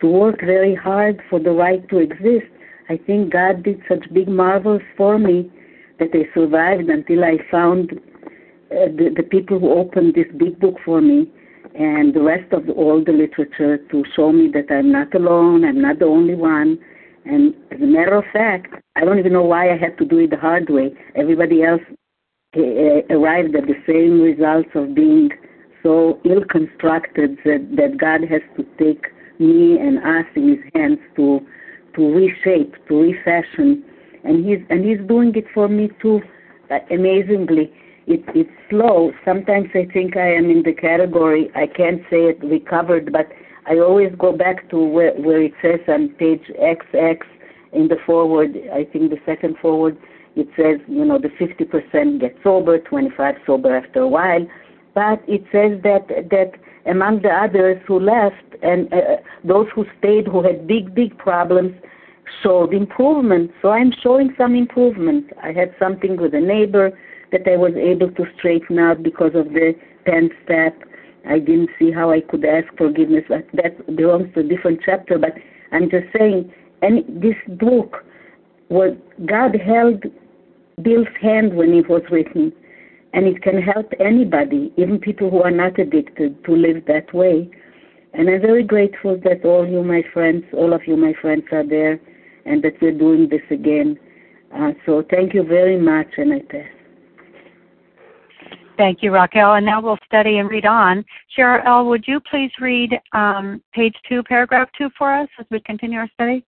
[0.00, 2.50] to work very hard for the right to exist,
[2.88, 5.50] I think God did such big marvels for me
[5.98, 10.74] that I survived until I found uh, the, the people who opened this big book
[10.84, 11.30] for me
[11.74, 15.80] and the rest of all the literature to show me that I'm not alone, I'm
[15.80, 16.78] not the only one.
[17.24, 20.18] And as a matter of fact, I don't even know why I had to do
[20.18, 20.92] it the hard way.
[21.16, 21.80] Everybody else
[22.56, 22.60] uh,
[23.10, 25.30] arrived at the same results of being
[25.82, 29.06] so ill constructed that, that God has to take
[29.38, 31.40] me and us in his hands to
[31.96, 33.84] to reshape, to refashion.
[34.24, 36.20] And he's and he's doing it for me too,
[36.70, 37.72] uh, amazingly.
[38.06, 39.12] It, it's slow.
[39.24, 43.28] Sometimes I think I am in the category, I can't say it recovered, but
[43.66, 47.16] I always go back to where, where it says on page XX
[47.72, 49.96] in the forward, I think the second forward,
[50.36, 54.46] it says, you know, the 50% get sober, 25 sober after a while.
[54.94, 56.52] But it says that that
[56.86, 61.74] among the others who left and uh, those who stayed who had big big problems
[62.42, 63.50] showed improvement.
[63.60, 65.32] So i'm showing some improvement.
[65.42, 66.96] I had something with a neighbor
[67.34, 69.74] that i was able to straighten out because of the
[70.06, 70.74] 10th step
[71.26, 75.18] i didn't see how i could ask forgiveness but that belongs to a different chapter
[75.18, 75.34] but
[75.72, 76.50] i'm just saying
[76.82, 78.04] and this book
[78.68, 80.02] was god held
[80.82, 82.52] bill's hand when it was written
[83.14, 87.48] and it can help anybody, even people who are not addicted, to live that way.
[88.12, 91.66] And I'm very grateful that all you, my friends, all of you, my friends, are
[91.66, 92.00] there,
[92.44, 93.96] and that we're doing this again.
[94.54, 96.66] Uh, so thank you very much, and I pass.
[98.76, 99.54] Thank you, Raquel.
[99.54, 101.04] And now we'll study and read on.
[101.36, 105.98] Cheryl, would you please read um, page two, paragraph two for us as we continue
[105.98, 106.44] our study?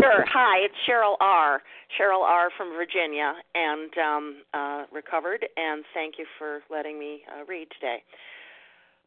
[0.00, 0.24] Sure.
[0.32, 1.60] Hi, it's Cheryl R.
[1.98, 2.50] Cheryl R.
[2.56, 5.46] from Virginia, and um, uh, recovered.
[5.56, 8.02] And thank you for letting me uh, read today.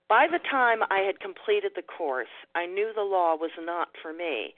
[0.09, 4.13] By the time I had completed the course, I knew the law was not for
[4.13, 4.53] me.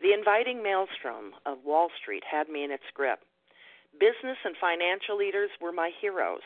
[0.00, 3.18] The inviting maelstrom of Wall Street had me in its grip.
[4.00, 6.40] Business and financial leaders were my heroes.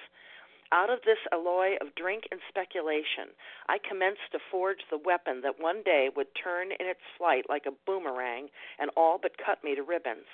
[0.72, 3.30] Out of this alloy of drink and speculation,
[3.68, 7.66] I commenced to forge the weapon that one day would turn in its flight like
[7.66, 8.48] a boomerang
[8.80, 10.26] and all but cut me to ribbons.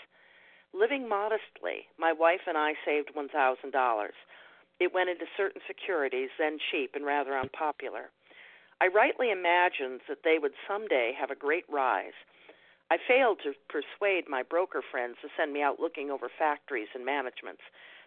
[0.73, 3.29] Living modestly, my wife and I saved $1,000.
[4.81, 8.09] It went into certain securities, then cheap and rather unpopular.
[8.81, 12.16] I rightly imagined that they would someday have a great rise.
[12.91, 17.05] I failed to persuade my broker friends to send me out looking over factories and
[17.05, 17.62] managements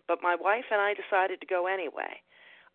[0.07, 2.21] but my wife and I decided to go anyway.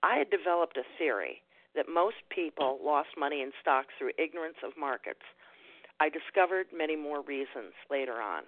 [0.03, 1.43] I had developed a theory
[1.75, 5.23] that most people lost money in stocks through ignorance of markets.
[6.01, 8.45] I discovered many more reasons later on.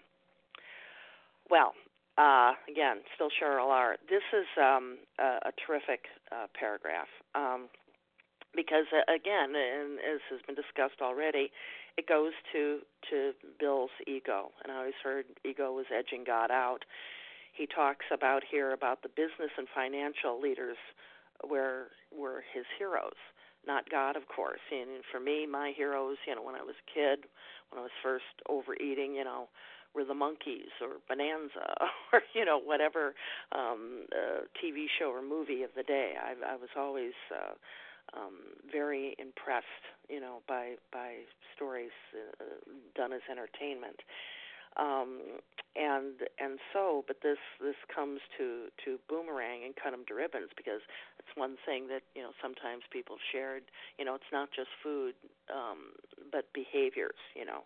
[1.51, 1.75] Well,
[2.17, 3.97] uh, again, still Cheryl R.
[4.09, 7.69] This is um, a, a terrific uh, paragraph um,
[8.55, 11.51] because, uh, again, and as has been discussed already,
[11.97, 12.81] it goes to
[13.11, 16.85] to Bill's ego, and I always heard ego was edging God out.
[17.53, 20.77] He talks about here about the business and financial leaders
[21.47, 23.19] where were his heroes,
[23.67, 24.61] not God, of course.
[24.71, 27.27] And for me, my heroes, you know, when I was a kid,
[27.71, 29.49] when I was first overeating, you know,
[29.95, 31.75] were the Monkees or Bonanza
[32.13, 33.15] or you know whatever
[33.53, 36.15] um uh, TV show or movie of the day.
[36.21, 37.55] I I was always uh
[38.17, 41.23] um very impressed, you know, by by
[41.55, 42.45] stories uh,
[42.95, 44.01] done as entertainment.
[44.77, 45.41] Um
[45.77, 50.51] and and so but this this comes to to boomerang and cut them to ribbons
[50.57, 50.83] because
[51.19, 53.63] it's one thing that you know sometimes people shared
[53.99, 55.15] you know it's not just food
[55.53, 55.95] um
[56.33, 57.63] but behaviors you know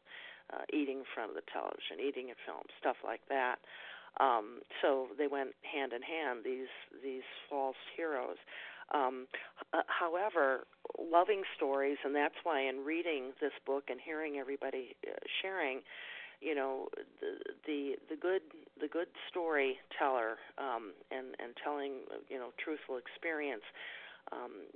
[0.52, 3.56] uh, eating in front of the television, eating at film, stuff like that.
[4.20, 6.44] Um, so they went hand in hand.
[6.44, 6.70] These
[7.02, 8.38] these false heroes.
[8.92, 9.26] Um,
[9.72, 10.66] uh, however,
[10.98, 15.80] loving stories, and that's why in reading this book and hearing everybody uh, sharing,
[16.40, 16.88] you know,
[17.20, 18.42] the the the good
[18.80, 23.64] the good storyteller um, and and telling you know truthful experience
[24.32, 24.68] um,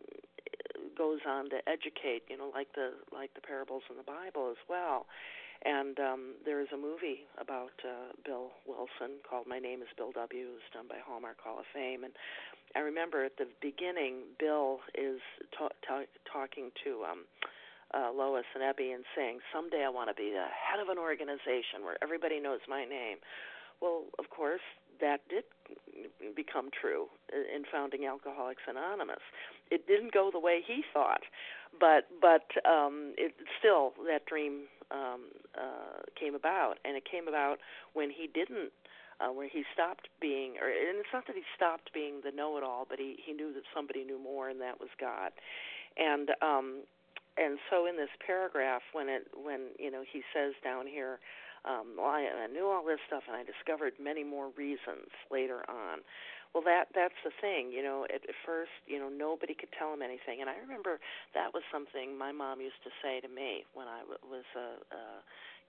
[0.97, 2.23] goes on to educate.
[2.29, 5.07] You know, like the like the parables in the Bible as well.
[5.65, 10.13] And um, there is a movie about uh, Bill Wilson called My Name is Bill
[10.15, 10.47] W.
[10.47, 12.05] It was done by Hallmark Hall of Fame.
[12.05, 12.15] And
[12.77, 15.21] I remember at the beginning, Bill is
[15.57, 17.25] ta- ta- talking to um,
[17.95, 20.99] uh, Lois and Ebby and saying, Someday I want to be the head of an
[20.99, 23.19] organization where everybody knows my name.
[23.81, 24.65] Well, of course,
[25.01, 25.45] that did
[26.35, 29.23] become true in founding Alcoholics Anonymous.
[29.71, 31.23] It didn't go the way he thought,
[31.79, 37.59] but but um, it still that dream um, uh, came about, and it came about
[37.93, 38.73] when he didn't,
[39.21, 42.87] uh, where he stopped being, or and it's not that he stopped being the know-it-all,
[42.89, 45.33] but he he knew that somebody knew more, and that was God,
[45.97, 46.83] and um,
[47.37, 51.19] and so in this paragraph, when it when you know he says down here.
[51.67, 55.67] Um, well, I, I knew all this stuff, and I discovered many more reasons later
[55.69, 56.07] on.
[56.55, 58.07] Well, that that's the thing, you know.
[58.07, 61.03] At, at first, you know, nobody could tell him anything, and I remember
[61.35, 64.79] that was something my mom used to say to me when I w- was a,
[64.95, 65.03] a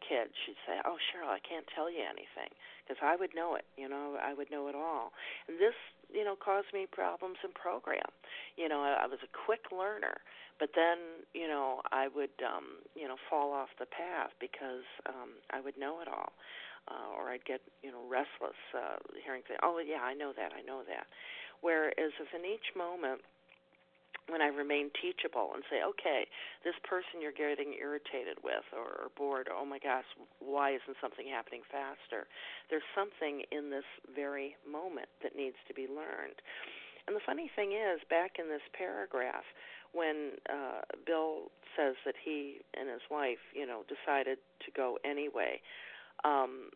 [0.01, 0.31] kid.
[0.45, 2.51] She'd say, "Oh, Cheryl, I can't tell you anything
[2.83, 3.65] because I would know it.
[3.77, 5.11] You know, I would know it all."
[5.47, 5.75] And this,
[6.11, 8.09] you know, caused me problems in program.
[8.57, 10.21] You know, I, I was a quick learner,
[10.59, 15.39] but then, you know, I would, um, you know, fall off the path because um,
[15.51, 16.33] I would know it all
[16.89, 19.59] uh, or I'd get you know restless uh, hearing things.
[19.63, 21.05] Oh yeah, I know that, I know that.
[21.61, 23.21] Whereas if in each moment
[24.29, 26.25] when I remain teachable and say, okay,
[26.63, 30.05] this person you're getting irritated with or, or bored, or, oh my gosh,
[30.39, 32.29] why isn't something happening faster?
[32.69, 36.39] There's something in this very moment that needs to be learned.
[37.07, 39.45] And the funny thing is, back in this paragraph,
[39.93, 45.61] when uh, Bill says that he and his wife, you know, decided to go anyway,
[46.23, 46.69] um,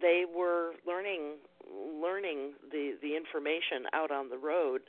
[0.00, 1.36] they were learning
[2.00, 4.82] learning the the information out on the road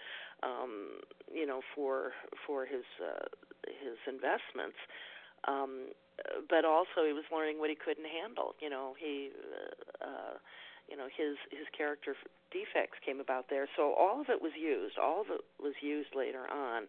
[0.43, 1.01] um
[1.33, 2.11] you know for
[2.45, 3.25] for his uh
[3.67, 4.77] his investments.
[5.47, 5.89] Um
[6.49, 8.53] but also he was learning what he couldn't handle.
[8.61, 10.33] You know he uh, uh
[10.89, 12.15] you know his his character
[12.51, 13.67] defects came about there.
[13.75, 16.87] So all of it was used all of it was used later on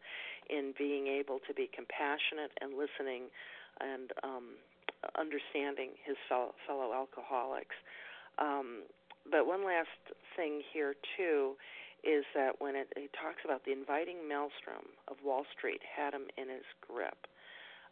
[0.50, 3.30] in being able to be compassionate and listening
[3.80, 4.56] and um
[5.18, 7.74] understanding his fellow, fellow alcoholics.
[8.38, 8.82] Um,
[9.30, 9.88] but one last
[10.36, 11.54] thing here too
[12.04, 16.26] is that when it, it talks about the inviting maelstrom of Wall Street had him
[16.36, 17.26] in his grip.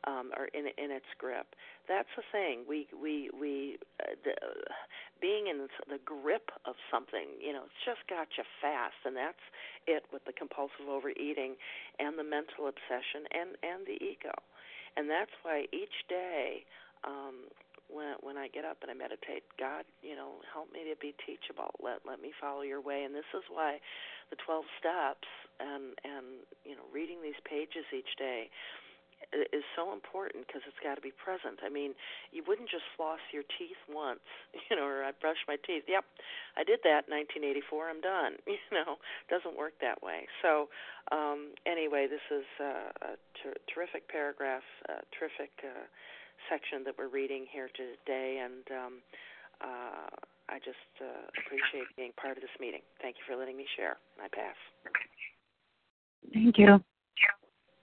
[0.08, 1.52] Um, or in in its grip.
[1.84, 2.64] That's the thing.
[2.64, 4.72] We we we uh, the, uh,
[5.20, 7.36] being in the grip of something.
[7.36, 9.44] You know, it's just got you fast, and that's
[9.84, 11.60] it with the compulsive overeating
[12.00, 14.32] and the mental obsession and and the ego.
[14.96, 16.64] And that's why each day
[17.04, 17.52] um,
[17.92, 21.14] when when I get up and I meditate, God, you know, help me to be
[21.26, 21.74] teachable.
[21.82, 23.04] Let let me follow your way.
[23.04, 23.78] And this is why
[24.30, 25.28] the 12 steps
[25.58, 28.50] and and you know, reading these pages each day
[29.52, 31.60] is so important because it's got to be present.
[31.62, 31.94] I mean,
[32.32, 34.24] you wouldn't just floss your teeth once,
[34.68, 35.84] you know, or I brush my teeth.
[35.86, 36.04] Yep,
[36.56, 37.90] I did that in 1984.
[37.90, 38.34] I'm done.
[38.70, 40.26] You know, doesn't work that way.
[40.42, 40.70] So,
[41.10, 43.12] um, anyway, this is uh, a
[43.42, 45.50] ter- terrific paragraph, uh, terrific.
[45.58, 45.86] Uh,
[46.48, 48.92] section that we're reading here today, and um,
[49.60, 50.08] uh,
[50.48, 52.80] I just uh, appreciate being part of this meeting.
[53.02, 53.96] Thank you for letting me share.
[54.22, 54.56] I pass.
[56.32, 56.82] Thank you.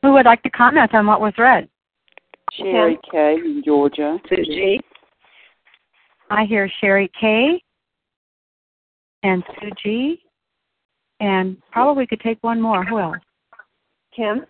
[0.02, 1.68] Who would like to comment on what was read?
[2.54, 3.36] Sherry K.
[3.36, 4.18] in Georgia.
[4.30, 4.80] Susie.
[6.30, 7.62] I hear Sherry K.
[9.24, 10.22] and Sue G.
[11.20, 12.84] And probably could take one more.
[12.86, 13.18] Who else?
[14.16, 14.46] Kim.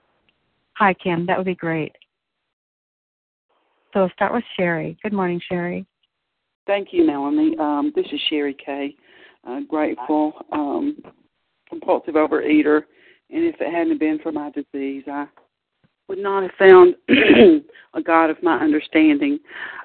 [0.74, 1.26] Hi, Kim.
[1.26, 1.94] That would be great.
[3.98, 4.96] So we'll start with Sherry.
[5.02, 5.84] Good morning, Sherry.
[6.68, 7.58] Thank you, Melanie.
[7.58, 8.96] Um, this is Sherry Kay.
[9.44, 10.98] Uh, grateful, um,
[11.68, 12.84] compulsive overeater,
[13.32, 15.26] and if it hadn't been for my disease, I
[16.08, 16.94] would not have found
[17.96, 19.40] a God of my understanding.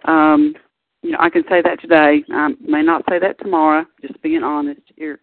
[0.05, 0.57] Um,
[1.01, 2.23] you know, I can say that today.
[2.35, 3.87] I may not say that tomorrow.
[4.03, 5.21] Just being honest here.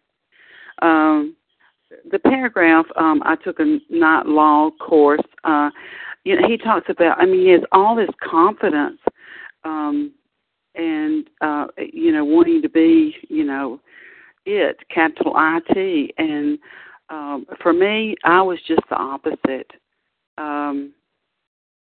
[0.82, 1.36] Um,
[2.12, 5.22] the paragraph um, I took a night law course.
[5.44, 5.70] Uh,
[6.24, 7.20] you know, he talks about.
[7.20, 9.00] I mean, he has all this confidence,
[9.64, 10.12] um,
[10.76, 13.80] and uh, you know, wanting to be, you know,
[14.46, 16.14] it capital I T.
[16.18, 16.60] And
[17.10, 19.72] um, for me, I was just the opposite.
[20.38, 20.94] Um,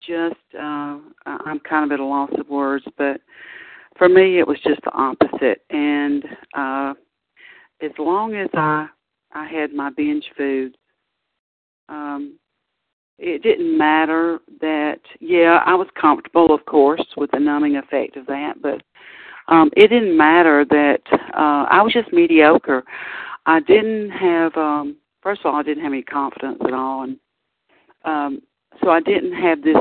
[0.06, 3.22] just, uh, I'm kind of at a loss of words, but
[3.98, 5.62] for me, it was just the opposite.
[5.70, 6.26] And
[6.58, 6.94] uh,
[7.82, 8.88] as long as I
[9.34, 10.76] I had my binge foods,
[11.90, 12.38] um,
[13.20, 15.00] it didn't matter that.
[15.20, 18.82] Yeah, I was comfortable, of course, with the numbing effect of that, but
[19.48, 21.02] um, it didn't matter that
[21.34, 22.84] uh, I was just mediocre.
[23.46, 24.56] I didn't have.
[24.56, 27.18] Um, first of all, I didn't have any confidence at all, and
[28.06, 28.42] um,
[28.82, 29.76] so I didn't have this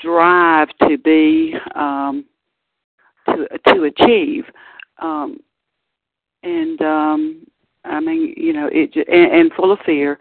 [0.00, 2.24] drive to be um,
[3.26, 4.44] to to achieve.
[5.00, 5.38] Um,
[6.42, 7.46] and um,
[7.84, 10.18] I mean, you know, it and, and full of fear.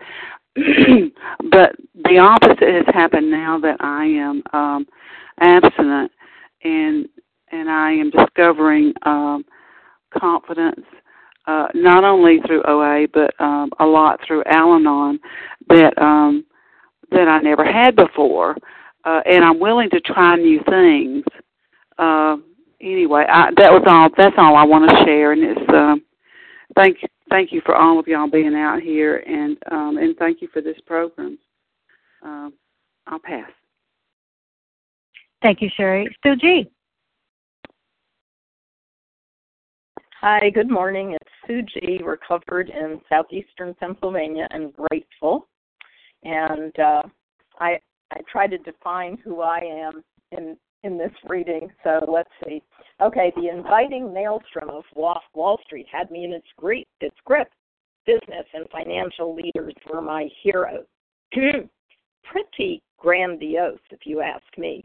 [1.51, 1.76] but
[2.06, 4.86] the opposite has happened now that I am um,
[5.39, 6.12] abstinent,
[6.64, 7.08] and
[7.51, 9.45] and I am discovering um,
[10.18, 10.86] confidence
[11.47, 15.20] uh, not only through OA but um, a lot through Al-Anon
[15.70, 16.45] that um,
[17.12, 18.56] that I never had before,
[19.06, 21.24] uh, and I'm willing to try new things.
[21.97, 22.38] Uh,
[22.82, 24.10] anyway, I, that was all.
[24.18, 25.95] That's all I want to share, and it's uh,
[26.76, 26.97] thank
[27.34, 30.62] thank you for all of y'all being out here, and um, and thank you for
[30.62, 31.40] this program.
[32.24, 32.50] Uh,
[33.08, 33.50] I'll pass.
[35.42, 36.08] Thank you, Sherry.
[36.24, 36.70] Sue G.
[40.22, 41.18] Hi, good morning.
[41.20, 45.48] It's Sue G, recovered in southeastern Pennsylvania and grateful.
[46.24, 47.02] And uh,
[47.60, 47.80] I
[48.12, 51.70] I try to define who I am in in this reading.
[51.84, 52.62] So let's see.
[53.02, 56.88] Okay, the inviting maelstrom of Wall Street had me in its grip.
[57.02, 57.50] Its grip.
[58.06, 60.86] Business and financial leaders were my heroes.
[61.32, 64.84] Pretty grandiose, if you ask me.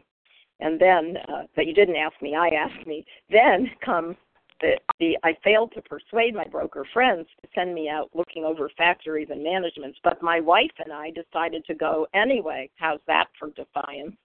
[0.61, 2.35] And then, uh, but you didn't ask me.
[2.35, 3.05] I asked me.
[3.29, 4.15] Then comes
[4.61, 8.69] the, the I failed to persuade my broker friends to send me out looking over
[8.77, 12.69] factories and managements, but my wife and I decided to go anyway.
[12.75, 14.15] How's that for defiance?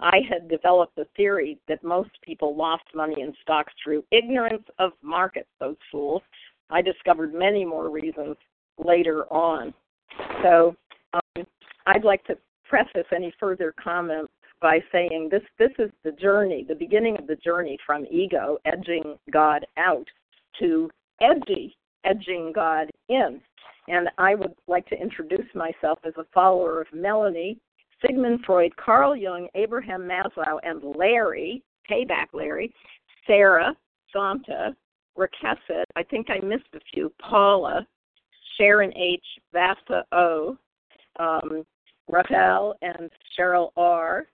[0.00, 4.92] I had developed the theory that most people lost money in stocks through ignorance of
[5.02, 6.22] markets, those fools.
[6.70, 8.36] I discovered many more reasons
[8.78, 9.74] later on.
[10.42, 10.74] So
[11.12, 11.46] um,
[11.86, 12.38] I'd like to
[12.68, 17.36] preface any further comments by saying this this is the journey, the beginning of the
[17.36, 20.06] journey from ego, edging God out,
[20.60, 20.90] to
[21.20, 23.40] edgy, edging God in.
[23.88, 27.58] And I would like to introduce myself as a follower of Melanie,
[28.04, 32.72] Sigmund Freud, Carl Jung, Abraham Maslow, and Larry, payback Larry,
[33.26, 33.76] Sarah,
[34.12, 34.74] Santa,
[35.18, 37.86] Rakefet, I think I missed a few, Paula,
[38.56, 40.56] Sharon H., Vasa O.,
[41.18, 41.64] um,
[42.82, 44.26] and Cheryl R.,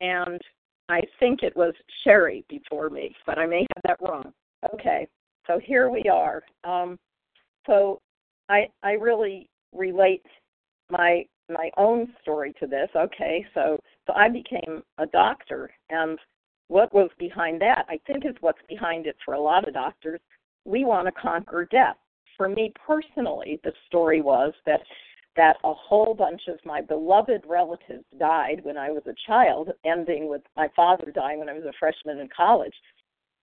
[0.00, 0.40] and
[0.88, 4.32] I think it was Sherry before me, but I may have that wrong.
[4.74, 5.06] Okay,
[5.46, 6.42] so here we are.
[6.64, 6.98] Um,
[7.66, 8.00] so
[8.48, 10.26] I I really relate
[10.90, 12.88] my my own story to this.
[12.96, 16.18] Okay, so so I became a doctor, and
[16.68, 17.84] what was behind that?
[17.88, 20.20] I think is what's behind it for a lot of doctors.
[20.64, 21.96] We want to conquer death.
[22.36, 24.80] For me personally, the story was that
[25.36, 30.28] that a whole bunch of my beloved relatives died when I was a child, ending
[30.28, 32.74] with my father dying when I was a freshman in college.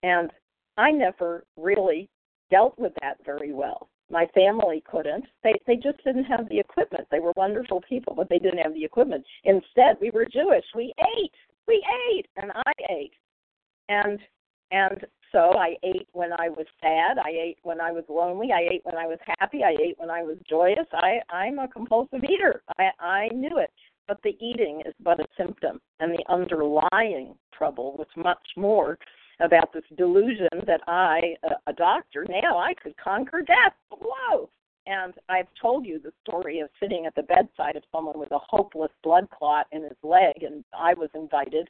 [0.02, 0.30] And
[0.76, 2.08] I never really
[2.50, 3.88] dealt with that very well.
[4.10, 5.24] My family couldn't.
[5.44, 7.06] They they just didn't have the equipment.
[7.10, 9.24] They were wonderful people, but they didn't have the equipment.
[9.44, 10.64] Instead, we were Jewish.
[10.74, 11.32] We ate.
[11.68, 13.12] We ate and I ate.
[13.88, 14.18] And
[14.72, 17.18] and so I ate when I was sad.
[17.18, 18.48] I ate when I was lonely.
[18.52, 19.62] I ate when I was happy.
[19.62, 20.86] I ate when I was joyous.
[20.92, 22.62] I I'm a compulsive eater.
[22.78, 23.70] I I knew it.
[24.08, 28.98] But the eating is but a symptom, and the underlying trouble was much more
[29.40, 33.74] about this delusion that I, a, a doctor, now I could conquer death.
[33.90, 34.50] Whoa!
[34.86, 38.38] And I've told you the story of sitting at the bedside of someone with a
[38.38, 41.68] hopeless blood clot in his leg, and I was invited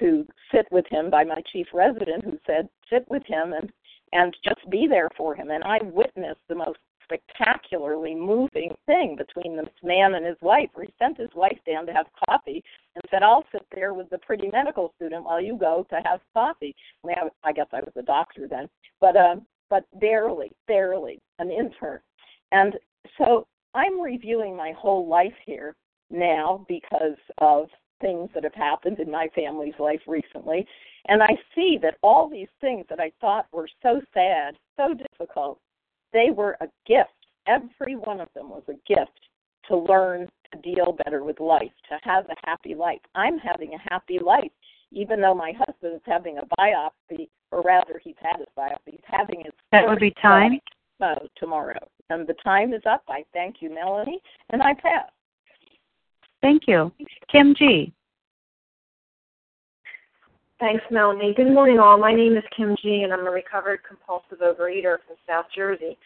[0.00, 3.70] to sit with him by my chief resident who said sit with him and
[4.12, 5.50] and just be there for him.
[5.50, 10.86] And I witnessed the most spectacularly moving thing between this man and his wife, where
[10.86, 12.62] he sent his wife down to have coffee
[12.94, 16.20] and said, I'll sit there with the pretty medical student while you go to have
[16.32, 16.74] coffee.
[17.04, 18.68] I, mean, I, I guess I was a doctor then,
[19.00, 21.98] but um, but barely, barely an intern.
[22.52, 22.74] And
[23.18, 25.74] so I'm reviewing my whole life here
[26.10, 27.68] now because of
[28.00, 30.66] things that have happened in my family's life recently.
[31.06, 35.58] And I see that all these things that I thought were so sad, so difficult,
[36.14, 37.10] they were a gift.
[37.46, 39.20] Every one of them was a gift
[39.68, 43.00] to learn to deal better with life, to have a happy life.
[43.14, 44.50] I'm having a happy life,
[44.92, 48.92] even though my husband is having a biopsy, or rather, he's had his biopsy.
[48.92, 49.52] He's having his.
[49.72, 50.58] That would be time.
[51.00, 51.88] Uh, tomorrow.
[52.08, 53.02] And the time is up.
[53.08, 55.10] I thank you, Melanie, and I pass.
[56.40, 56.92] Thank you.
[57.30, 57.92] Kim G.
[60.60, 61.34] Thanks, Melanie.
[61.36, 61.98] Good morning, all.
[61.98, 65.98] My name is Kim G, and I'm a recovered compulsive overeater from South Jersey.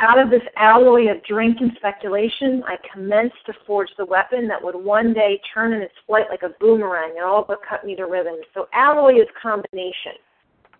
[0.00, 4.62] Out of this alloy of drink and speculation, I commenced to forge the weapon that
[4.62, 7.94] would one day turn in its flight like a boomerang and all but cut me
[7.96, 8.44] to ribbons.
[8.54, 10.16] So, alloy is combination.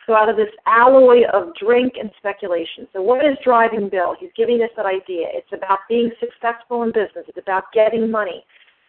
[0.06, 4.16] So, out of this alloy of drink and speculation, so what is driving Bill?
[4.18, 5.26] He's giving us that idea.
[5.34, 8.42] It's about being successful in business, it's about getting money.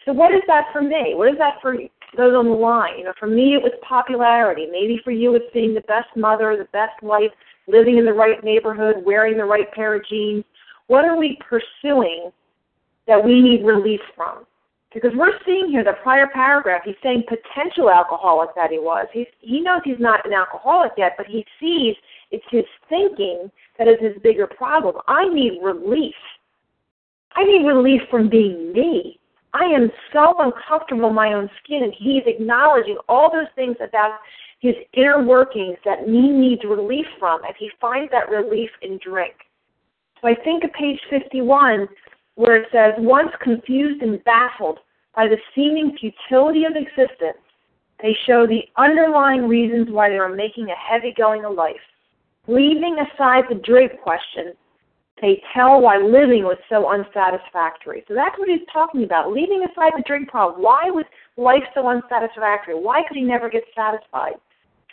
[0.05, 1.13] So, what is that for me?
[1.15, 1.76] What is that for
[2.18, 2.97] those on the line.
[2.97, 4.68] You know, for me it was popularity.
[4.72, 7.32] Maybe for you it's being the best mother, the best wife,
[7.68, 10.43] living in the right neighborhood, wearing the right pair of jeans.
[10.88, 12.32] What are we pursuing
[13.07, 14.45] that we need release from?
[14.93, 19.07] Because we're seeing here the prior paragraph, he's saying potential alcoholic that he was.
[19.11, 21.95] He's, he knows he's not an alcoholic yet, but he sees
[22.32, 24.95] it's his thinking that is his bigger problem.
[25.07, 26.16] I need relief.
[27.34, 29.20] I need relief from being me.
[29.56, 34.20] I am so uncomfortable in my own skin, and he's acknowledging all those things about
[34.60, 39.34] his inner workings that me needs relief from, and he finds that relief in drink.
[40.22, 41.88] So I think of page 51,
[42.36, 44.80] where it says, Once confused and baffled
[45.16, 47.39] by the seeming futility of existence,
[48.01, 51.76] they show the underlying reasons why they are making a heavy going of life.
[52.47, 54.51] Leaving aside the drink question,
[55.26, 58.05] they tell why living was so unsatisfactory.
[58.07, 59.32] So that's what he's talking about.
[59.32, 61.05] Leaving aside the drink problem, why was
[61.36, 62.76] life so unsatisfactory?
[62.76, 64.38] Why could he never get satisfied?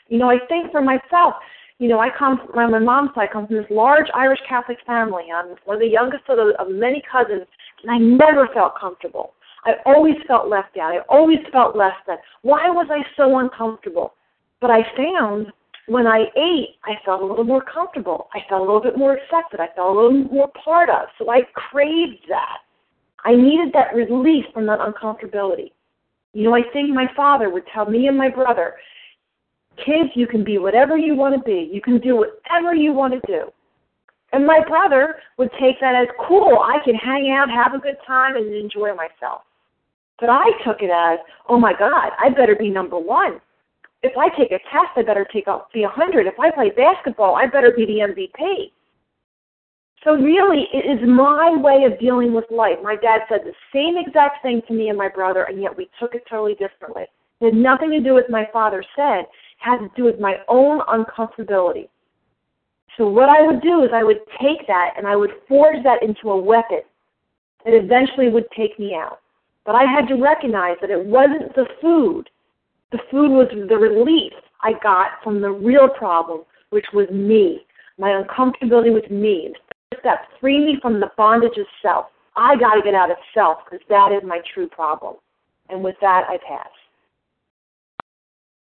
[0.09, 1.35] You know, I think for myself,
[1.79, 4.79] you know, I come from my mom's side I come from this large Irish Catholic
[4.87, 5.25] family.
[5.35, 7.47] I'm one of the youngest of, the, of many cousins,
[7.83, 9.35] and I never felt comfortable.
[9.67, 10.95] I always felt left out.
[10.95, 12.17] I always felt less than.
[12.41, 14.15] Why was I so uncomfortable?
[14.63, 15.53] But I found
[15.87, 18.29] when I ate, I felt a little more comfortable.
[18.35, 19.61] I felt a little bit more accepted.
[19.61, 21.09] I felt a little more part of.
[21.19, 22.59] So I craved that.
[23.25, 25.73] I needed that relief from that uncomfortability.
[26.33, 28.75] You know, I think my father would tell me and my brother,
[29.77, 31.71] kids, you can be whatever you want to be.
[31.73, 33.53] You can do whatever you want to do.
[34.33, 36.59] And my brother would take that as cool.
[36.63, 39.43] I can hang out, have a good time, and enjoy myself.
[40.19, 41.19] But I took it as,
[41.49, 43.41] oh my God, I better be number one
[44.03, 46.27] if I take a test, I better take be a 100.
[46.27, 48.73] If I play basketball, I better be the MVP.
[50.05, 52.79] So really, it is my way of dealing with life.
[52.83, 55.89] My dad said the same exact thing to me and my brother, and yet we
[56.01, 57.05] took it totally differently.
[57.41, 59.21] It had nothing to do with my father said.
[59.21, 59.29] It
[59.59, 61.89] had to do with my own uncomfortability.
[62.97, 66.03] So what I would do is I would take that and I would forge that
[66.03, 66.81] into a weapon
[67.65, 69.21] that eventually would take me out.
[69.65, 72.29] But I had to recognize that it wasn't the food
[72.93, 74.33] the food was the relief
[74.63, 77.63] I got from the real problem, which was me,
[77.99, 79.53] my uncomfortability with me.
[79.91, 82.07] The first step, free me from the bondage of self.
[82.37, 85.17] I got to get out of self because that is my true problem.
[85.69, 86.69] And with that, I pass.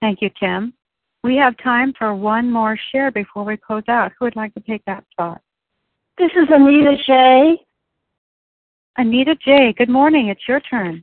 [0.01, 0.73] Thank you, Kim.
[1.23, 4.13] We have time for one more share before we close out.
[4.19, 5.41] Who would like to take that spot?
[6.19, 7.61] This is Anita J.
[8.97, 9.75] Anita J.
[9.77, 10.29] Good morning.
[10.29, 11.03] It's your turn.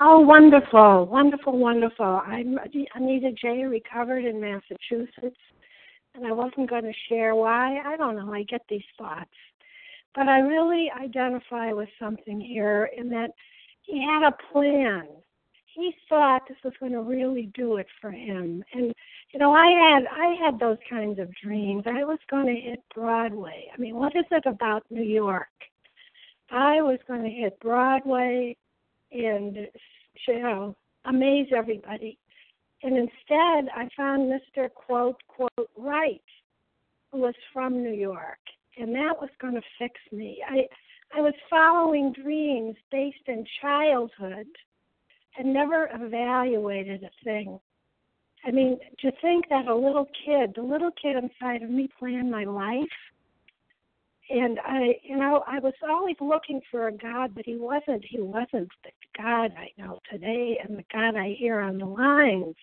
[0.00, 2.20] Oh, wonderful, wonderful, wonderful.
[2.26, 2.58] I'm
[2.96, 3.62] Anita J.
[3.62, 5.38] Recovered in Massachusetts,
[6.16, 7.78] and I wasn't going to share why.
[7.78, 8.34] I don't know.
[8.34, 9.30] I get these thoughts,
[10.16, 13.30] but I really identify with something here in that
[13.82, 15.06] he had a plan.
[15.76, 18.92] He thought this was going to really do it for him, and
[19.32, 21.84] you know, I had I had those kinds of dreams.
[21.86, 23.66] I was going to hit Broadway.
[23.72, 25.46] I mean, what is it about New York?
[26.50, 28.56] I was going to hit Broadway
[29.14, 29.68] and
[30.28, 32.18] know amaze everybody.
[32.82, 34.68] And instead, I found Mr.
[34.72, 36.20] quote quote Right,
[37.10, 38.38] who was from New York,
[38.78, 40.42] and that was going to fix me.
[40.46, 40.66] I
[41.16, 44.46] I was following dreams based in childhood
[45.38, 47.58] and never evaluated a thing.
[48.44, 52.30] I mean, to think that a little kid, the little kid inside of me planned
[52.30, 52.84] my life.
[54.30, 58.04] And I, you know, I was always looking for a God, but he wasn't.
[58.04, 62.56] He wasn't the God I know today and the God I hear on the lines.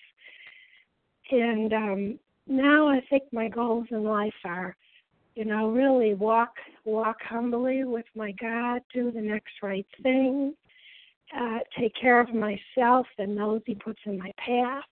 [1.30, 4.76] And um now I think my goals in life are,
[5.36, 10.56] you know, really walk walk humbly with my God, do the next right thing,
[11.40, 14.84] uh, take care of myself and those He puts in my path,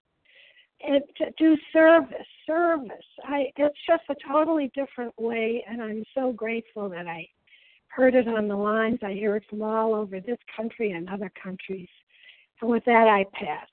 [0.82, 2.18] to do service.
[2.46, 2.96] Service.
[3.26, 7.28] I it's just a totally different way, and I'm so grateful that I
[7.90, 9.00] heard it on the lines.
[9.04, 11.88] I hear it from all over this country and other countries.
[12.62, 13.68] And with that, I pass.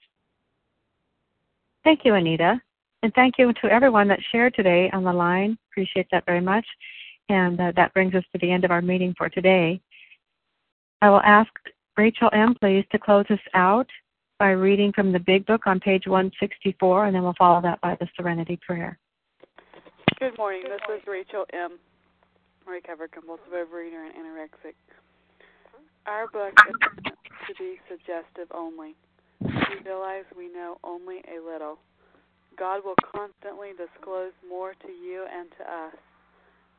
[1.84, 2.60] Thank you, Anita.
[3.02, 5.56] And thank you to everyone that shared today on the line.
[5.70, 6.66] Appreciate that very much.
[7.28, 9.80] And uh, that brings us to the end of our meeting for today.
[11.02, 11.50] I will ask
[11.96, 13.86] Rachel M., please, to close us out
[14.38, 17.96] by reading from the Big Book on page 164, and then we'll follow that by
[18.00, 18.98] the Serenity Prayer.
[20.18, 20.62] Good morning.
[20.64, 21.78] This is Rachel M.,
[22.66, 24.74] recovered compulsive overeater and anorexic.
[26.06, 27.12] Our book is
[27.48, 28.94] to be suggestive only.
[29.40, 31.78] We realize we know only a little.
[32.58, 35.96] God will constantly disclose more to you and to us.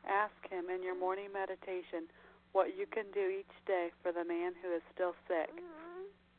[0.07, 2.07] Ask Him in your morning meditation
[2.53, 5.49] what you can do each day for the man who is still sick.